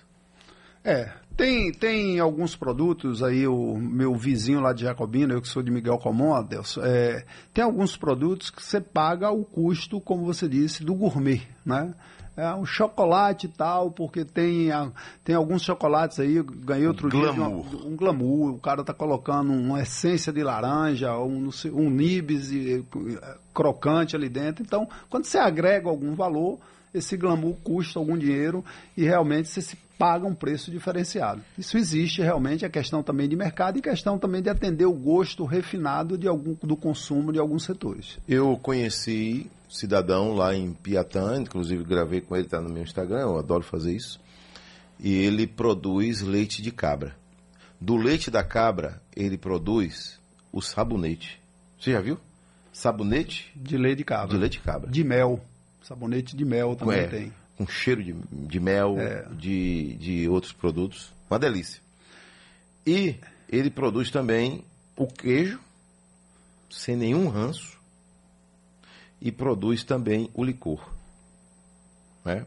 É, 0.83 1.11
tem, 1.39 1.71
tem 1.71 2.19
alguns 2.19 2.53
produtos 2.53 3.23
aí, 3.23 3.47
o 3.47 3.77
meu 3.77 4.13
vizinho 4.13 4.59
lá 4.59 4.73
de 4.73 4.83
Jacobina, 4.83 5.33
eu 5.33 5.41
que 5.41 5.47
sou 5.47 5.63
de 5.63 5.71
Miguel 5.71 5.97
Comum, 5.97 6.33
Adelson, 6.33 6.81
é, 6.83 7.23
tem 7.53 7.63
alguns 7.63 7.95
produtos 7.95 8.49
que 8.49 8.61
você 8.61 8.81
paga 8.81 9.31
o 9.31 9.45
custo, 9.45 10.01
como 10.01 10.25
você 10.25 10.49
disse, 10.49 10.83
do 10.83 10.93
gourmet, 10.93 11.41
né? 11.65 11.93
é 12.35 12.53
um 12.53 12.65
chocolate 12.65 13.47
e 13.47 13.49
tal, 13.49 13.91
porque 13.91 14.23
tem, 14.25 14.69
tem 15.23 15.35
alguns 15.35 15.61
chocolates 15.61 16.19
aí, 16.19 16.41
ganhei 16.41 16.87
outro 16.87 17.09
glamour. 17.09 17.33
dia 17.65 17.77
uma, 17.77 17.87
um 17.87 17.95
glamour, 17.95 18.55
o 18.55 18.59
cara 18.59 18.83
tá 18.83 18.93
colocando 18.93 19.51
uma 19.51 19.81
essência 19.81 20.31
de 20.31 20.43
laranja, 20.43 21.17
um, 21.17 21.49
um 21.73 21.89
nibs 21.89 22.49
crocante 23.53 24.15
ali 24.15 24.29
dentro. 24.29 24.63
Então, 24.63 24.87
quando 25.09 25.25
você 25.25 25.37
agrega 25.37 25.89
algum 25.89 26.15
valor, 26.15 26.59
esse 26.93 27.15
glamour 27.17 27.55
custa 27.63 27.99
algum 27.99 28.17
dinheiro 28.17 28.63
e 28.95 29.03
realmente 29.03 29.49
você 29.49 29.61
se 29.61 29.75
paga 29.97 30.25
um 30.25 30.33
preço 30.33 30.71
diferenciado. 30.71 31.41
Isso 31.57 31.77
existe 31.77 32.21
realmente, 32.21 32.63
é 32.63 32.69
questão 32.69 33.03
também 33.03 33.27
de 33.27 33.35
mercado 33.35 33.77
e 33.77 33.81
questão 33.81 34.17
também 34.17 34.41
de 34.41 34.49
atender 34.49 34.85
o 34.85 34.93
gosto 34.93 35.43
refinado 35.43 36.17
de 36.17 36.27
algum, 36.27 36.55
do 36.63 36.77
consumo 36.77 37.33
de 37.33 37.39
alguns 37.39 37.65
setores. 37.65 38.17
Eu 38.27 38.57
conheci 38.57 39.51
cidadão 39.69 40.33
lá 40.33 40.55
em 40.55 40.73
Piatã, 40.73 41.41
inclusive 41.41 41.83
gravei 41.83 42.21
com 42.21 42.35
ele, 42.35 42.45
está 42.45 42.61
no 42.61 42.69
meu 42.69 42.83
Instagram, 42.83 43.19
eu 43.19 43.37
adoro 43.37 43.63
fazer 43.63 43.93
isso. 43.93 44.19
E 44.99 45.13
ele 45.13 45.45
produz 45.45 46.21
leite 46.21 46.61
de 46.61 46.71
cabra. 46.71 47.15
Do 47.79 47.95
leite 47.95 48.31
da 48.31 48.43
cabra, 48.43 49.01
ele 49.15 49.37
produz 49.37 50.19
o 50.51 50.61
sabonete. 50.61 51.39
Você 51.79 51.91
já 51.91 52.01
viu? 52.01 52.17
Sabonete? 52.73 53.51
De 53.55 53.77
leite 53.77 53.99
de 53.99 54.03
cabra. 54.05 54.27
De 54.27 54.37
leite 54.37 54.53
de 54.53 54.63
cabra. 54.63 54.89
De 54.89 55.03
mel. 55.03 55.41
Sabonete 55.89 56.35
de 56.35 56.45
mel 56.45 56.75
também 56.75 56.99
é, 56.99 57.07
tem. 57.07 57.33
Com 57.57 57.67
cheiro 57.67 58.03
de, 58.03 58.13
de 58.13 58.59
mel, 58.59 58.99
é. 58.99 59.27
de, 59.31 59.95
de 59.95 60.29
outros 60.29 60.53
produtos. 60.53 61.11
Uma 61.27 61.39
delícia. 61.39 61.81
E 62.85 63.15
ele 63.49 63.71
produz 63.71 64.11
também 64.11 64.63
o 64.95 65.07
queijo, 65.07 65.59
sem 66.69 66.95
nenhum 66.95 67.27
ranço 67.27 67.75
e 69.19 69.31
produz 69.31 69.83
também 69.83 70.29
o 70.35 70.43
licor. 70.43 70.93
Né? 72.23 72.45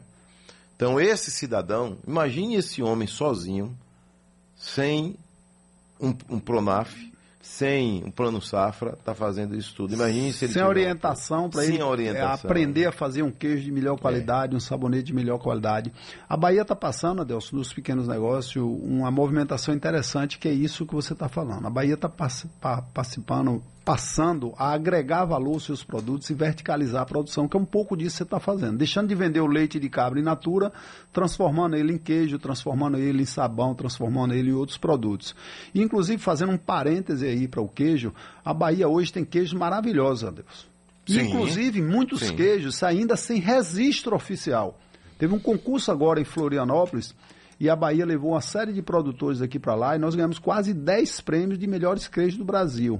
Então, 0.77 0.97
esse 0.97 1.29
cidadão, 1.29 1.97
imagine 2.07 2.55
esse 2.55 2.81
homem 2.81 3.09
sozinho, 3.09 3.77
sem 4.55 5.17
um, 5.99 6.15
um 6.29 6.39
Pronaf, 6.39 6.95
sem 7.43 8.01
um 8.05 8.09
plano 8.09 8.41
safra, 8.41 8.93
está 8.97 9.13
fazendo 9.13 9.53
isso 9.53 9.75
tudo. 9.75 9.93
Imagine 9.93 10.31
se 10.31 10.45
ele 10.45 10.53
sem 10.53 10.63
orientação 10.63 11.49
para 11.49 11.65
ele 11.65 11.83
orientação. 11.83 12.49
É, 12.49 12.51
aprender 12.51 12.85
a 12.85 12.91
fazer 12.91 13.21
um 13.21 13.29
queijo 13.29 13.65
de 13.65 13.71
melhor 13.71 13.99
qualidade, 13.99 14.53
é. 14.53 14.55
um 14.55 14.61
sabonete 14.61 15.03
de 15.03 15.13
melhor 15.13 15.37
qualidade. 15.37 15.91
A 16.27 16.37
Bahia 16.37 16.61
está 16.61 16.73
passando, 16.73 17.21
Adelson, 17.21 17.57
nos 17.57 17.73
pequenos 17.73 18.07
negócios, 18.07 18.63
uma 18.63 19.11
movimentação 19.11 19.75
interessante 19.75 20.39
que 20.39 20.47
é 20.47 20.53
isso 20.53 20.85
que 20.85 20.95
você 20.95 21.11
está 21.11 21.27
falando. 21.27 21.67
A 21.67 21.69
Bahia 21.69 21.95
está 21.95 22.09
participando 22.93 23.61
passando 23.83 24.53
a 24.57 24.71
agregar 24.71 25.25
valor 25.25 25.55
aos 25.55 25.65
seus 25.65 25.83
produtos 25.83 26.29
e 26.29 26.33
verticalizar 26.33 27.01
a 27.01 27.05
produção, 27.05 27.47
que 27.47 27.57
é 27.57 27.59
um 27.59 27.65
pouco 27.65 27.97
disso 27.97 28.11
que 28.11 28.17
você 28.17 28.23
está 28.23 28.39
fazendo. 28.39 28.77
Deixando 28.77 29.09
de 29.09 29.15
vender 29.15 29.41
o 29.41 29.47
leite 29.47 29.79
de 29.79 29.89
cabra 29.89 30.19
in 30.19 30.23
natura, 30.23 30.71
transformando 31.11 31.75
ele 31.75 31.93
em 31.93 31.97
queijo, 31.97 32.39
transformando 32.39 32.97
ele 32.97 33.23
em 33.23 33.25
sabão, 33.25 33.75
transformando 33.75 34.33
ele 34.33 34.51
em 34.51 34.53
outros 34.53 34.77
produtos. 34.77 35.35
E, 35.73 35.81
inclusive, 35.81 36.21
fazendo 36.21 36.53
um 36.53 36.57
parêntese 36.57 37.25
aí 37.25 37.47
para 37.47 37.61
o 37.61 37.67
queijo, 37.67 38.13
a 38.43 38.53
Bahia 38.53 38.87
hoje 38.87 39.11
tem 39.11 39.25
queijos 39.25 39.53
maravilhosos, 39.53 40.31
Deus. 40.33 40.73
Sim, 41.05 41.27
inclusive, 41.27 41.81
muitos 41.81 42.21
sim. 42.21 42.35
queijos 42.35 42.81
ainda 42.81 43.17
sem 43.17 43.39
registro 43.39 44.15
oficial. 44.15 44.79
Teve 45.17 45.33
um 45.33 45.39
concurso 45.39 45.91
agora 45.91 46.21
em 46.21 46.25
Florianópolis 46.25 47.13
e 47.63 47.69
a 47.69 47.77
Bahia 47.77 48.05
levou 48.05 48.31
uma 48.31 48.41
série 48.41 48.73
de 48.73 48.81
produtores 48.81 49.41
aqui 49.41 49.57
para 49.57 49.73
lá 49.73 49.95
e 49.95 49.97
nós 49.97 50.15
ganhamos 50.15 50.37
quase 50.37 50.73
10 50.73 51.21
prêmios 51.21 51.57
de 51.57 51.65
melhores 51.65 52.09
queijos 52.09 52.37
do 52.37 52.43
Brasil. 52.43 52.99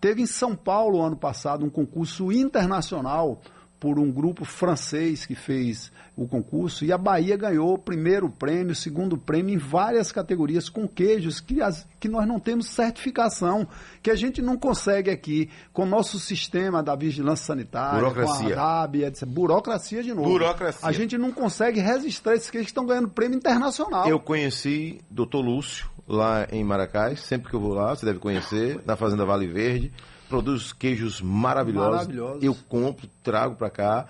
Teve 0.00 0.20
em 0.20 0.26
São 0.26 0.56
Paulo, 0.56 1.00
ano 1.00 1.14
passado, 1.14 1.64
um 1.64 1.70
concurso 1.70 2.32
internacional 2.32 3.40
por 3.80 3.98
um 3.98 4.12
grupo 4.12 4.44
francês 4.44 5.24
que 5.24 5.34
fez 5.34 5.90
o 6.14 6.28
concurso 6.28 6.84
e 6.84 6.92
a 6.92 6.98
Bahia 6.98 7.34
ganhou 7.34 7.72
o 7.72 7.78
primeiro 7.78 8.28
prêmio, 8.28 8.74
segundo 8.74 9.16
prêmio 9.16 9.54
em 9.54 9.58
várias 9.58 10.12
categorias 10.12 10.68
com 10.68 10.86
queijos 10.86 11.40
que, 11.40 11.62
as, 11.62 11.88
que 11.98 12.06
nós 12.06 12.28
não 12.28 12.38
temos 12.38 12.66
certificação, 12.66 13.66
que 14.02 14.10
a 14.10 14.14
gente 14.14 14.42
não 14.42 14.58
consegue 14.58 15.10
aqui 15.10 15.48
com 15.72 15.84
o 15.84 15.86
nosso 15.86 16.18
sistema 16.18 16.82
da 16.82 16.94
vigilância 16.94 17.46
sanitária, 17.46 18.00
burocracia. 18.00 18.54
com 18.54 18.60
a 18.60 18.80
RAB, 18.80 18.96
etc. 18.96 19.24
Burocracia 19.26 20.02
de 20.02 20.12
novo. 20.12 20.28
Burocracia. 20.28 20.86
A 20.86 20.92
gente 20.92 21.16
não 21.16 21.32
consegue 21.32 21.80
registrar 21.80 22.34
esses 22.34 22.50
queijos 22.50 22.66
que 22.66 22.72
estão 22.72 22.84
ganhando 22.84 23.08
prêmio 23.08 23.38
internacional. 23.38 24.06
Eu 24.06 24.20
conheci 24.20 25.00
doutor 25.10 25.40
Lúcio 25.40 25.88
lá 26.06 26.46
em 26.52 26.62
Maracás, 26.62 27.20
sempre 27.20 27.48
que 27.48 27.56
eu 27.56 27.60
vou 27.60 27.72
lá, 27.72 27.96
você 27.96 28.04
deve 28.04 28.18
conhecer, 28.18 28.78
na 28.84 28.94
Fazenda 28.94 29.24
Vale 29.24 29.46
Verde 29.46 29.90
produz 30.30 30.72
queijos 30.72 31.20
maravilhosos. 31.20 31.90
maravilhosos. 31.90 32.42
Eu 32.42 32.56
compro, 32.68 33.08
trago 33.22 33.56
para 33.56 33.68
cá. 33.68 34.06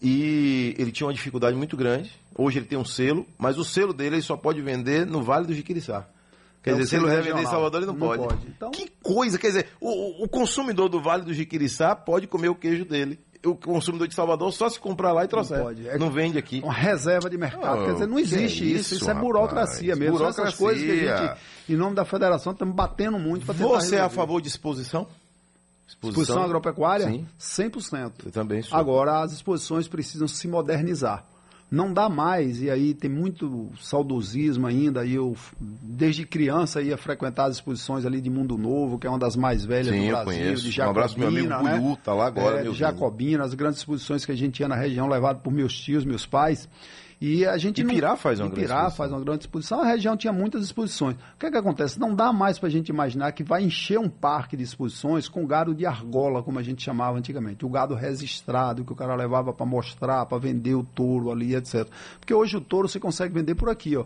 E 0.00 0.74
ele 0.78 0.92
tinha 0.92 1.06
uma 1.06 1.14
dificuldade 1.14 1.56
muito 1.56 1.76
grande. 1.76 2.12
Hoje 2.36 2.58
ele 2.58 2.66
tem 2.66 2.78
um 2.78 2.84
selo, 2.84 3.26
mas 3.38 3.56
o 3.56 3.64
selo 3.64 3.92
dele 3.92 4.16
ele 4.16 4.22
só 4.22 4.36
pode 4.36 4.60
vender 4.60 5.06
no 5.06 5.22
Vale 5.22 5.46
do 5.46 5.54
Jiquiriçá. 5.54 6.06
Quer 6.62 6.70
é 6.70 6.74
dizer, 6.74 6.86
se 6.86 6.96
ele 6.96 7.06
não 7.06 7.22
vender 7.22 7.42
em 7.42 7.46
Salvador, 7.46 7.80
ele 7.80 7.86
não, 7.86 7.94
não 7.94 8.06
pode. 8.06 8.22
pode. 8.22 8.46
Então... 8.46 8.70
Que 8.70 8.90
coisa, 9.02 9.38
quer 9.38 9.48
dizer, 9.48 9.68
o, 9.80 10.24
o, 10.24 10.28
consumidor 10.28 10.88
do 10.88 11.00
Vale 11.00 11.24
do 11.24 11.34
Jiquiriçá 11.34 11.94
pode 11.96 12.26
comer 12.26 12.48
o 12.48 12.54
queijo 12.54 12.84
dele. 12.84 13.18
o 13.44 13.56
consumidor 13.56 14.06
de 14.06 14.14
Salvador 14.14 14.52
só 14.52 14.68
se 14.68 14.78
comprar 14.78 15.12
lá 15.12 15.24
e 15.24 15.28
trouxer. 15.28 15.58
Não 15.58 15.64
pode. 15.64 15.88
É 15.88 15.98
não 15.98 16.10
vende 16.10 16.38
aqui. 16.38 16.60
Uma 16.62 16.72
reserva 16.72 17.28
de 17.28 17.36
mercado. 17.36 17.82
Oh, 17.82 17.86
Quer 17.86 17.92
dizer, 17.94 18.06
não 18.06 18.18
existe 18.18 18.64
isso, 18.64 18.94
isso. 18.94 18.94
Isso 18.96 19.10
é 19.10 19.14
burocracia 19.14 19.96
mesmo. 19.96 20.18
Burocracia. 20.18 20.44
Essas 20.44 20.58
coisas 20.58 20.84
que 20.84 21.08
a 21.08 21.16
gente, 21.16 21.40
em 21.68 21.76
nome 21.76 21.96
da 21.96 22.04
federação, 22.04 22.52
estamos 22.52 22.74
batendo 22.74 23.18
muito 23.18 23.44
para 23.44 23.54
tentar 23.54 23.68
Você 23.68 23.74
resolver. 23.76 23.96
é 23.96 24.00
a 24.00 24.08
favor 24.08 24.40
de 24.40 24.48
exposição? 24.48 25.06
Exposição, 25.92 26.22
exposição 26.22 26.42
agropecuária? 26.42 27.06
Sim. 27.06 27.26
100%. 27.38 28.12
Eu 28.26 28.32
também 28.32 28.62
sou. 28.62 28.78
Agora, 28.78 29.22
as 29.22 29.32
exposições 29.32 29.88
precisam 29.88 30.26
se 30.26 30.48
modernizar 30.48 31.24
não 31.72 31.90
dá 31.90 32.06
mais, 32.06 32.60
e 32.60 32.68
aí 32.68 32.92
tem 32.92 33.08
muito 33.08 33.70
saudosismo 33.80 34.66
ainda, 34.66 35.06
e 35.06 35.14
eu 35.14 35.34
desde 35.58 36.26
criança 36.26 36.82
ia 36.82 36.98
frequentar 36.98 37.46
as 37.46 37.54
exposições 37.54 38.04
ali 38.04 38.20
de 38.20 38.28
Mundo 38.28 38.58
Novo, 38.58 38.98
que 38.98 39.06
é 39.06 39.10
uma 39.10 39.18
das 39.18 39.36
mais 39.36 39.64
velhas 39.64 39.86
Sim, 39.86 40.02
do 40.02 40.08
Brasil, 40.08 40.24
conheço. 40.26 40.64
de 40.64 40.70
Jacobina, 40.70 40.86
um 40.86 40.90
abraço 40.90 41.18
meu 41.18 41.28
amigo 41.28 41.48
né? 41.48 41.78
Buiú, 41.78 41.96
tá 41.96 42.12
lá 42.12 42.26
agora. 42.26 42.60
É, 42.60 42.62
de 42.64 42.74
Jacobina, 42.74 43.42
as 43.42 43.54
grandes 43.54 43.78
exposições 43.78 44.26
que 44.26 44.30
a 44.30 44.34
gente 44.34 44.52
tinha 44.52 44.68
na 44.68 44.76
região, 44.76 45.08
levado 45.08 45.40
por 45.40 45.50
meus 45.50 45.72
tios, 45.72 46.04
meus 46.04 46.26
pais, 46.26 46.68
e 47.24 47.46
a 47.46 47.56
gente 47.56 47.82
Ipirá 47.82 48.08
não, 48.08 48.16
faz 48.16 48.40
uma 48.40 48.48
Ipirá 48.48 48.66
grande 48.66 48.72
exposição. 48.72 48.96
faz 48.96 49.12
uma 49.12 49.20
grande 49.20 49.44
exposição. 49.44 49.80
A 49.80 49.86
região 49.86 50.16
tinha 50.16 50.32
muitas 50.32 50.64
exposições. 50.64 51.14
O 51.14 51.38
que 51.38 51.46
é 51.46 51.52
que 51.52 51.56
acontece? 51.56 51.96
Não 51.96 52.12
dá 52.12 52.32
mais 52.32 52.58
para 52.58 52.66
a 52.66 52.70
gente 52.70 52.88
imaginar 52.88 53.30
que 53.30 53.44
vai 53.44 53.62
encher 53.62 53.96
um 53.96 54.08
parque 54.08 54.56
de 54.56 54.64
exposições 54.64 55.28
com 55.28 55.46
gado 55.46 55.72
de 55.72 55.86
argola, 55.86 56.42
como 56.42 56.58
a 56.58 56.64
gente 56.64 56.82
chamava 56.82 57.16
antigamente. 57.16 57.64
O 57.64 57.68
gado 57.68 57.94
registrado, 57.94 58.84
que 58.84 58.92
o 58.92 58.96
cara 58.96 59.14
levava 59.14 59.52
para 59.52 59.64
mostrar, 59.64 60.26
para 60.26 60.36
vender 60.36 60.74
o 60.74 60.82
touro 60.82 61.30
ali, 61.30 61.54
etc. 61.54 61.86
Porque 62.18 62.34
hoje 62.34 62.56
o 62.56 62.60
touro 62.60 62.88
você 62.88 62.98
consegue 62.98 63.32
vender 63.32 63.54
por 63.54 63.68
aqui, 63.68 63.96
ó 63.96 64.04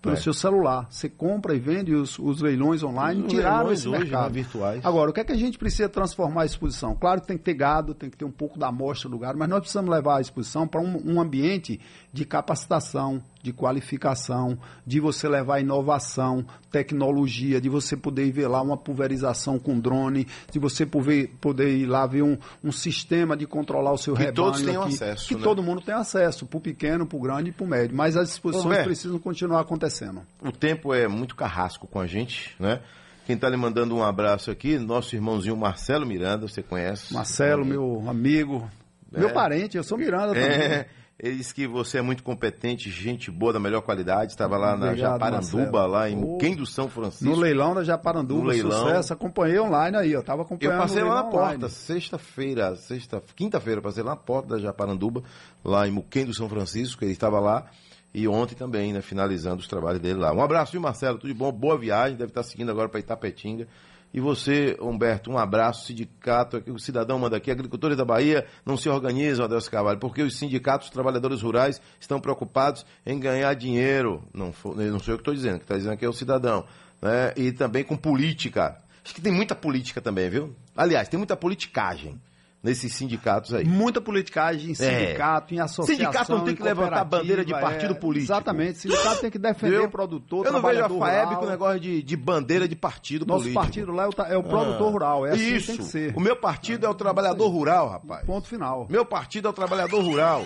pelo 0.00 0.14
é. 0.14 0.18
seu 0.18 0.32
celular. 0.32 0.86
Você 0.90 1.08
compra 1.08 1.54
e 1.54 1.58
vende 1.58 1.94
os, 1.94 2.18
os 2.18 2.40
leilões 2.40 2.82
online, 2.82 3.22
os 3.22 3.28
tiraram 3.28 3.58
leilões 3.58 3.78
esse 3.78 3.88
hoje, 3.88 3.98
mercado. 4.00 4.26
Né, 4.26 4.42
virtuais. 4.42 4.84
Agora, 4.84 5.10
o 5.10 5.12
que 5.12 5.20
é 5.20 5.24
que 5.24 5.32
a 5.32 5.36
gente 5.36 5.58
precisa 5.58 5.88
transformar 5.88 6.42
a 6.42 6.46
exposição? 6.46 6.94
Claro 6.94 7.20
que 7.20 7.26
tem 7.26 7.36
que 7.36 7.44
ter 7.44 7.54
gado, 7.54 7.94
tem 7.94 8.10
que 8.10 8.16
ter 8.16 8.24
um 8.24 8.30
pouco 8.30 8.58
da 8.58 8.68
amostra 8.68 9.08
do 9.08 9.18
gado, 9.18 9.38
mas 9.38 9.48
nós 9.48 9.60
precisamos 9.60 9.90
levar 9.90 10.18
a 10.18 10.20
exposição 10.20 10.66
para 10.66 10.80
um, 10.80 11.14
um 11.14 11.20
ambiente 11.20 11.80
de 12.12 12.24
capacitação, 12.24 13.22
de 13.46 13.52
qualificação, 13.52 14.58
de 14.84 14.98
você 14.98 15.28
levar 15.28 15.60
inovação, 15.60 16.44
tecnologia, 16.68 17.60
de 17.60 17.68
você 17.68 17.96
poder 17.96 18.32
ver 18.32 18.48
lá 18.48 18.60
uma 18.60 18.76
pulverização 18.76 19.56
com 19.56 19.78
drone, 19.78 20.26
de 20.50 20.58
você 20.58 20.84
poder, 20.84 21.30
poder 21.40 21.68
ir 21.76 21.86
lá 21.86 22.04
ver 22.08 22.22
um, 22.22 22.36
um 22.62 22.72
sistema 22.72 23.36
de 23.36 23.46
controlar 23.46 23.92
o 23.92 23.96
seu 23.96 24.14
que 24.14 24.24
rebanho. 24.24 24.34
Todos 24.34 24.62
tenham 24.62 24.82
acesso. 24.82 25.28
Que 25.28 25.36
né? 25.36 25.42
todo 25.44 25.62
mundo 25.62 25.80
tem 25.80 25.94
acesso, 25.94 26.44
para 26.44 26.58
o 26.58 26.60
pequeno, 26.60 27.06
para 27.06 27.16
o 27.16 27.20
grande 27.20 27.50
e 27.50 27.52
para 27.52 27.64
o 27.64 27.68
médio. 27.68 27.96
Mas 27.96 28.16
as 28.16 28.30
exposições 28.30 28.82
precisam 28.82 29.18
continuar 29.20 29.60
acontecendo. 29.60 30.22
O 30.42 30.50
tempo 30.50 30.92
é 30.92 31.06
muito 31.06 31.36
carrasco 31.36 31.86
com 31.86 32.00
a 32.00 32.06
gente, 32.06 32.56
né? 32.58 32.80
Quem 33.26 33.36
está 33.36 33.48
lhe 33.48 33.56
mandando 33.56 33.94
um 33.94 34.02
abraço 34.02 34.50
aqui, 34.50 34.76
nosso 34.76 35.14
irmãozinho 35.14 35.56
Marcelo 35.56 36.04
Miranda, 36.04 36.48
você 36.48 36.62
conhece? 36.62 37.14
Marcelo, 37.14 37.64
meu 37.64 38.08
amigo, 38.08 38.68
é. 39.12 39.20
meu 39.20 39.32
parente, 39.32 39.76
eu 39.76 39.84
sou 39.84 39.96
Miranda 39.96 40.36
é. 40.36 40.88
Ele 41.18 41.36
disse 41.36 41.54
que 41.54 41.66
você 41.66 41.96
é 41.98 42.02
muito 42.02 42.22
competente, 42.22 42.90
gente 42.90 43.30
boa, 43.30 43.50
da 43.50 43.58
melhor 43.58 43.80
qualidade. 43.80 44.32
Estava 44.32 44.58
lá 44.58 44.76
na 44.76 44.88
Obrigado, 44.88 45.12
Japaranduba, 45.12 45.62
Marcelo. 45.64 45.86
lá 45.88 46.10
em 46.10 46.16
Muquem 46.16 46.54
do 46.54 46.66
São 46.66 46.90
Francisco. 46.90 47.24
No 47.24 47.34
leilão 47.34 47.74
da 47.74 47.82
Japaranduba, 47.82 48.42
no 48.42 48.48
leilão. 48.48 48.86
sucesso. 48.86 49.14
Acompanhei 49.14 49.58
online 49.58 49.96
aí, 49.96 50.12
eu 50.12 50.20
estava 50.20 50.42
acompanhando 50.42 50.74
Eu 50.74 50.78
passei 50.78 51.02
lá 51.02 51.14
na 51.14 51.24
porta, 51.24 51.68
sexta-feira, 51.70 52.76
sexta, 52.76 53.22
quinta-feira, 53.34 53.80
passei 53.80 54.02
lá 54.02 54.10
na 54.10 54.16
porta 54.16 54.50
da 54.50 54.58
Japaranduba, 54.58 55.22
lá 55.64 55.88
em 55.88 55.90
Muquem 55.90 56.26
do 56.26 56.34
São 56.34 56.50
Francisco, 56.50 57.02
ele 57.02 57.12
estava 57.12 57.40
lá. 57.40 57.64
E 58.12 58.26
ontem 58.28 58.54
também, 58.54 58.92
né, 58.92 59.02
finalizando 59.02 59.60
os 59.60 59.68
trabalhos 59.68 60.00
dele 60.00 60.18
lá. 60.18 60.32
Um 60.32 60.42
abraço, 60.42 60.72
viu, 60.72 60.80
Marcelo? 60.80 61.18
Tudo 61.18 61.28
de 61.32 61.38
bom? 61.38 61.50
Boa 61.52 61.76
viagem, 61.78 62.16
deve 62.16 62.30
estar 62.30 62.42
seguindo 62.42 62.70
agora 62.70 62.88
para 62.88 63.00
Itapetinga. 63.00 63.68
E 64.12 64.20
você, 64.20 64.76
Humberto, 64.80 65.30
um 65.30 65.38
abraço. 65.38 65.86
Sindicato, 65.86 66.62
o 66.68 66.78
cidadão 66.78 67.18
manda 67.18 67.36
aqui, 67.36 67.50
agricultores 67.50 67.96
da 67.96 68.04
Bahia 68.04 68.46
não 68.64 68.76
se 68.76 68.88
organizam, 68.88 69.44
Adelso 69.44 69.70
Carvalho, 69.70 69.98
porque 69.98 70.22
os 70.22 70.38
sindicatos, 70.38 70.88
os 70.88 70.92
trabalhadores 70.92 71.42
rurais 71.42 71.80
estão 72.00 72.20
preocupados 72.20 72.86
em 73.04 73.18
ganhar 73.18 73.52
dinheiro. 73.54 74.22
Não, 74.32 74.54
não 74.64 74.98
sou 74.98 75.14
eu 75.14 75.18
que 75.18 75.22
estou 75.22 75.34
dizendo, 75.34 75.58
que 75.58 75.64
está 75.64 75.76
dizendo 75.76 75.92
aqui 75.92 76.04
é 76.04 76.08
o 76.08 76.12
cidadão. 76.12 76.64
Né? 77.00 77.32
E 77.36 77.52
também 77.52 77.84
com 77.84 77.96
política. 77.96 78.78
Acho 79.04 79.14
que 79.14 79.20
tem 79.20 79.32
muita 79.32 79.54
política 79.54 80.00
também, 80.00 80.28
viu? 80.28 80.54
Aliás, 80.76 81.08
tem 81.08 81.18
muita 81.18 81.36
politicagem 81.36 82.20
nesses 82.66 82.92
sindicatos 82.94 83.54
aí. 83.54 83.64
Muita 83.64 84.00
politicagem 84.00 84.72
em 84.72 84.74
sindicato, 84.74 85.54
é. 85.54 85.56
em 85.56 85.60
associação. 85.60 85.94
Sindicato 85.94 86.32
não 86.32 86.44
tem 86.44 86.54
que 86.54 86.62
levantar 86.62 87.04
bandeira 87.04 87.44
de 87.44 87.52
partido 87.52 87.92
é, 87.92 87.94
político. 87.94 88.32
Exatamente. 88.32 88.78
Sindicato 88.78 89.20
tem 89.20 89.30
que 89.30 89.38
defender 89.38 89.80
o 89.80 89.90
produtor. 89.90 90.44
Eu 90.44 90.52
não 90.52 90.60
vejo 90.60 90.84
a 90.84 90.88
FAEB 90.88 91.36
com 91.36 91.46
negócio 91.46 91.80
de, 91.80 92.02
de 92.02 92.16
bandeira 92.16 92.66
de 92.66 92.74
partido 92.74 93.24
Nosso 93.24 93.44
político. 93.44 93.60
Nosso 93.60 93.68
partido 93.68 93.92
lá 93.92 94.04
é 94.04 94.08
o, 94.08 94.34
é 94.34 94.36
o 94.36 94.42
produtor 94.42 94.88
ah. 94.88 94.90
rural. 94.90 95.26
É 95.26 95.30
assim 95.30 95.54
Isso. 95.54 95.66
tem 95.68 95.76
que 95.76 95.84
ser. 95.84 96.16
O 96.16 96.20
meu 96.20 96.36
partido 96.36 96.84
é 96.84 96.88
o 96.88 96.94
trabalhador 96.94 97.48
rural, 97.48 97.88
rapaz. 97.88 98.26
Ponto 98.26 98.48
final. 98.48 98.86
Meu 98.90 99.06
partido 99.06 99.46
é 99.46 99.50
o 99.50 99.54
trabalhador 99.54 100.02
rural. 100.02 100.44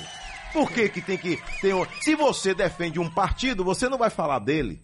Por 0.53 0.71
que, 0.71 0.89
que 0.89 1.01
tem 1.01 1.17
que 1.17 1.39
ter. 1.63 1.75
Um... 1.75 1.87
Se 2.03 2.15
você 2.15 2.55
defende 2.55 3.01
um 3.01 3.09
partido, 3.09 3.65
você 3.65 3.89
não 3.89 3.97
vai 3.97 4.11
falar 4.11 4.41
dele. 4.41 4.83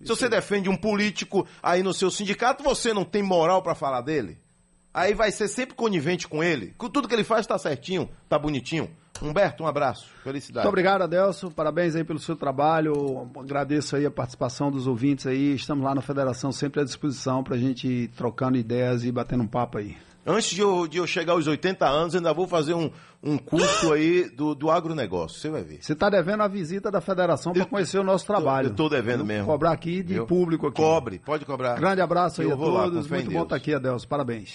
Se 0.00 0.08
você 0.08 0.28
defende 0.28 0.68
um 0.68 0.76
político 0.76 1.46
aí 1.62 1.82
no 1.82 1.94
seu 1.94 2.10
sindicato, 2.10 2.62
você 2.62 2.92
não 2.92 3.04
tem 3.04 3.22
moral 3.22 3.62
para 3.62 3.74
falar 3.74 4.02
dele? 4.02 4.36
Aí 4.94 5.12
vai 5.12 5.32
ser 5.32 5.48
sempre 5.48 5.74
conivente 5.74 6.28
com 6.28 6.42
ele. 6.42 6.72
Tudo 6.78 7.08
que 7.08 7.14
ele 7.14 7.24
faz 7.24 7.40
está 7.40 7.58
certinho, 7.58 8.08
está 8.22 8.38
bonitinho. 8.38 8.88
Humberto, 9.20 9.64
um 9.64 9.66
abraço. 9.66 10.06
Felicidade. 10.22 10.64
Muito 10.64 10.72
obrigado, 10.72 11.02
Adelso. 11.02 11.50
Parabéns 11.50 11.96
aí 11.96 12.04
pelo 12.04 12.18
seu 12.20 12.36
trabalho. 12.36 13.28
Agradeço 13.36 13.96
aí 13.96 14.06
a 14.06 14.10
participação 14.10 14.70
dos 14.70 14.86
ouvintes 14.86 15.26
aí. 15.26 15.54
Estamos 15.54 15.84
lá 15.84 15.94
na 15.94 16.00
Federação 16.00 16.52
sempre 16.52 16.80
à 16.80 16.84
disposição 16.84 17.42
para 17.42 17.56
a 17.56 17.58
gente 17.58 17.86
ir 17.88 18.08
trocando 18.08 18.56
ideias 18.56 19.04
e 19.04 19.10
batendo 19.10 19.42
um 19.42 19.48
papo 19.48 19.78
aí. 19.78 19.96
Antes 20.26 20.50
de 20.50 20.60
eu, 20.62 20.86
de 20.86 20.96
eu 20.96 21.06
chegar 21.06 21.34
aos 21.34 21.46
80 21.46 21.86
anos, 21.86 22.14
ainda 22.14 22.32
vou 22.32 22.48
fazer 22.48 22.72
um, 22.72 22.90
um 23.22 23.36
curso 23.36 23.92
aí 23.92 24.30
do, 24.30 24.54
do 24.54 24.70
agronegócio. 24.70 25.38
Você 25.38 25.50
vai 25.50 25.62
ver. 25.62 25.78
Você 25.82 25.92
está 25.92 26.08
devendo 26.08 26.42
a 26.42 26.48
visita 26.48 26.90
da 26.90 27.00
federação 27.00 27.52
para 27.52 27.66
conhecer 27.66 27.98
o 27.98 28.04
nosso 28.04 28.24
trabalho. 28.24 28.68
Eu 28.68 28.70
estou 28.70 28.88
devendo 28.88 29.22
mesmo. 29.22 29.46
Cobrar 29.46 29.72
aqui 29.72 30.02
de 30.02 30.24
público 30.24 30.68
aqui. 30.68 30.80
Cobre, 30.80 31.18
pode 31.18 31.44
cobrar. 31.44 31.74
Grande 31.74 32.00
abraço 32.00 32.40
aí 32.40 32.48
eu 32.48 32.54
a 32.54 32.56
todos. 32.56 33.06
Muito 33.06 33.30
bom 33.30 33.42
estar 33.42 33.56
aqui, 33.56 33.74
Adelso. 33.74 34.08
Parabéns. 34.08 34.52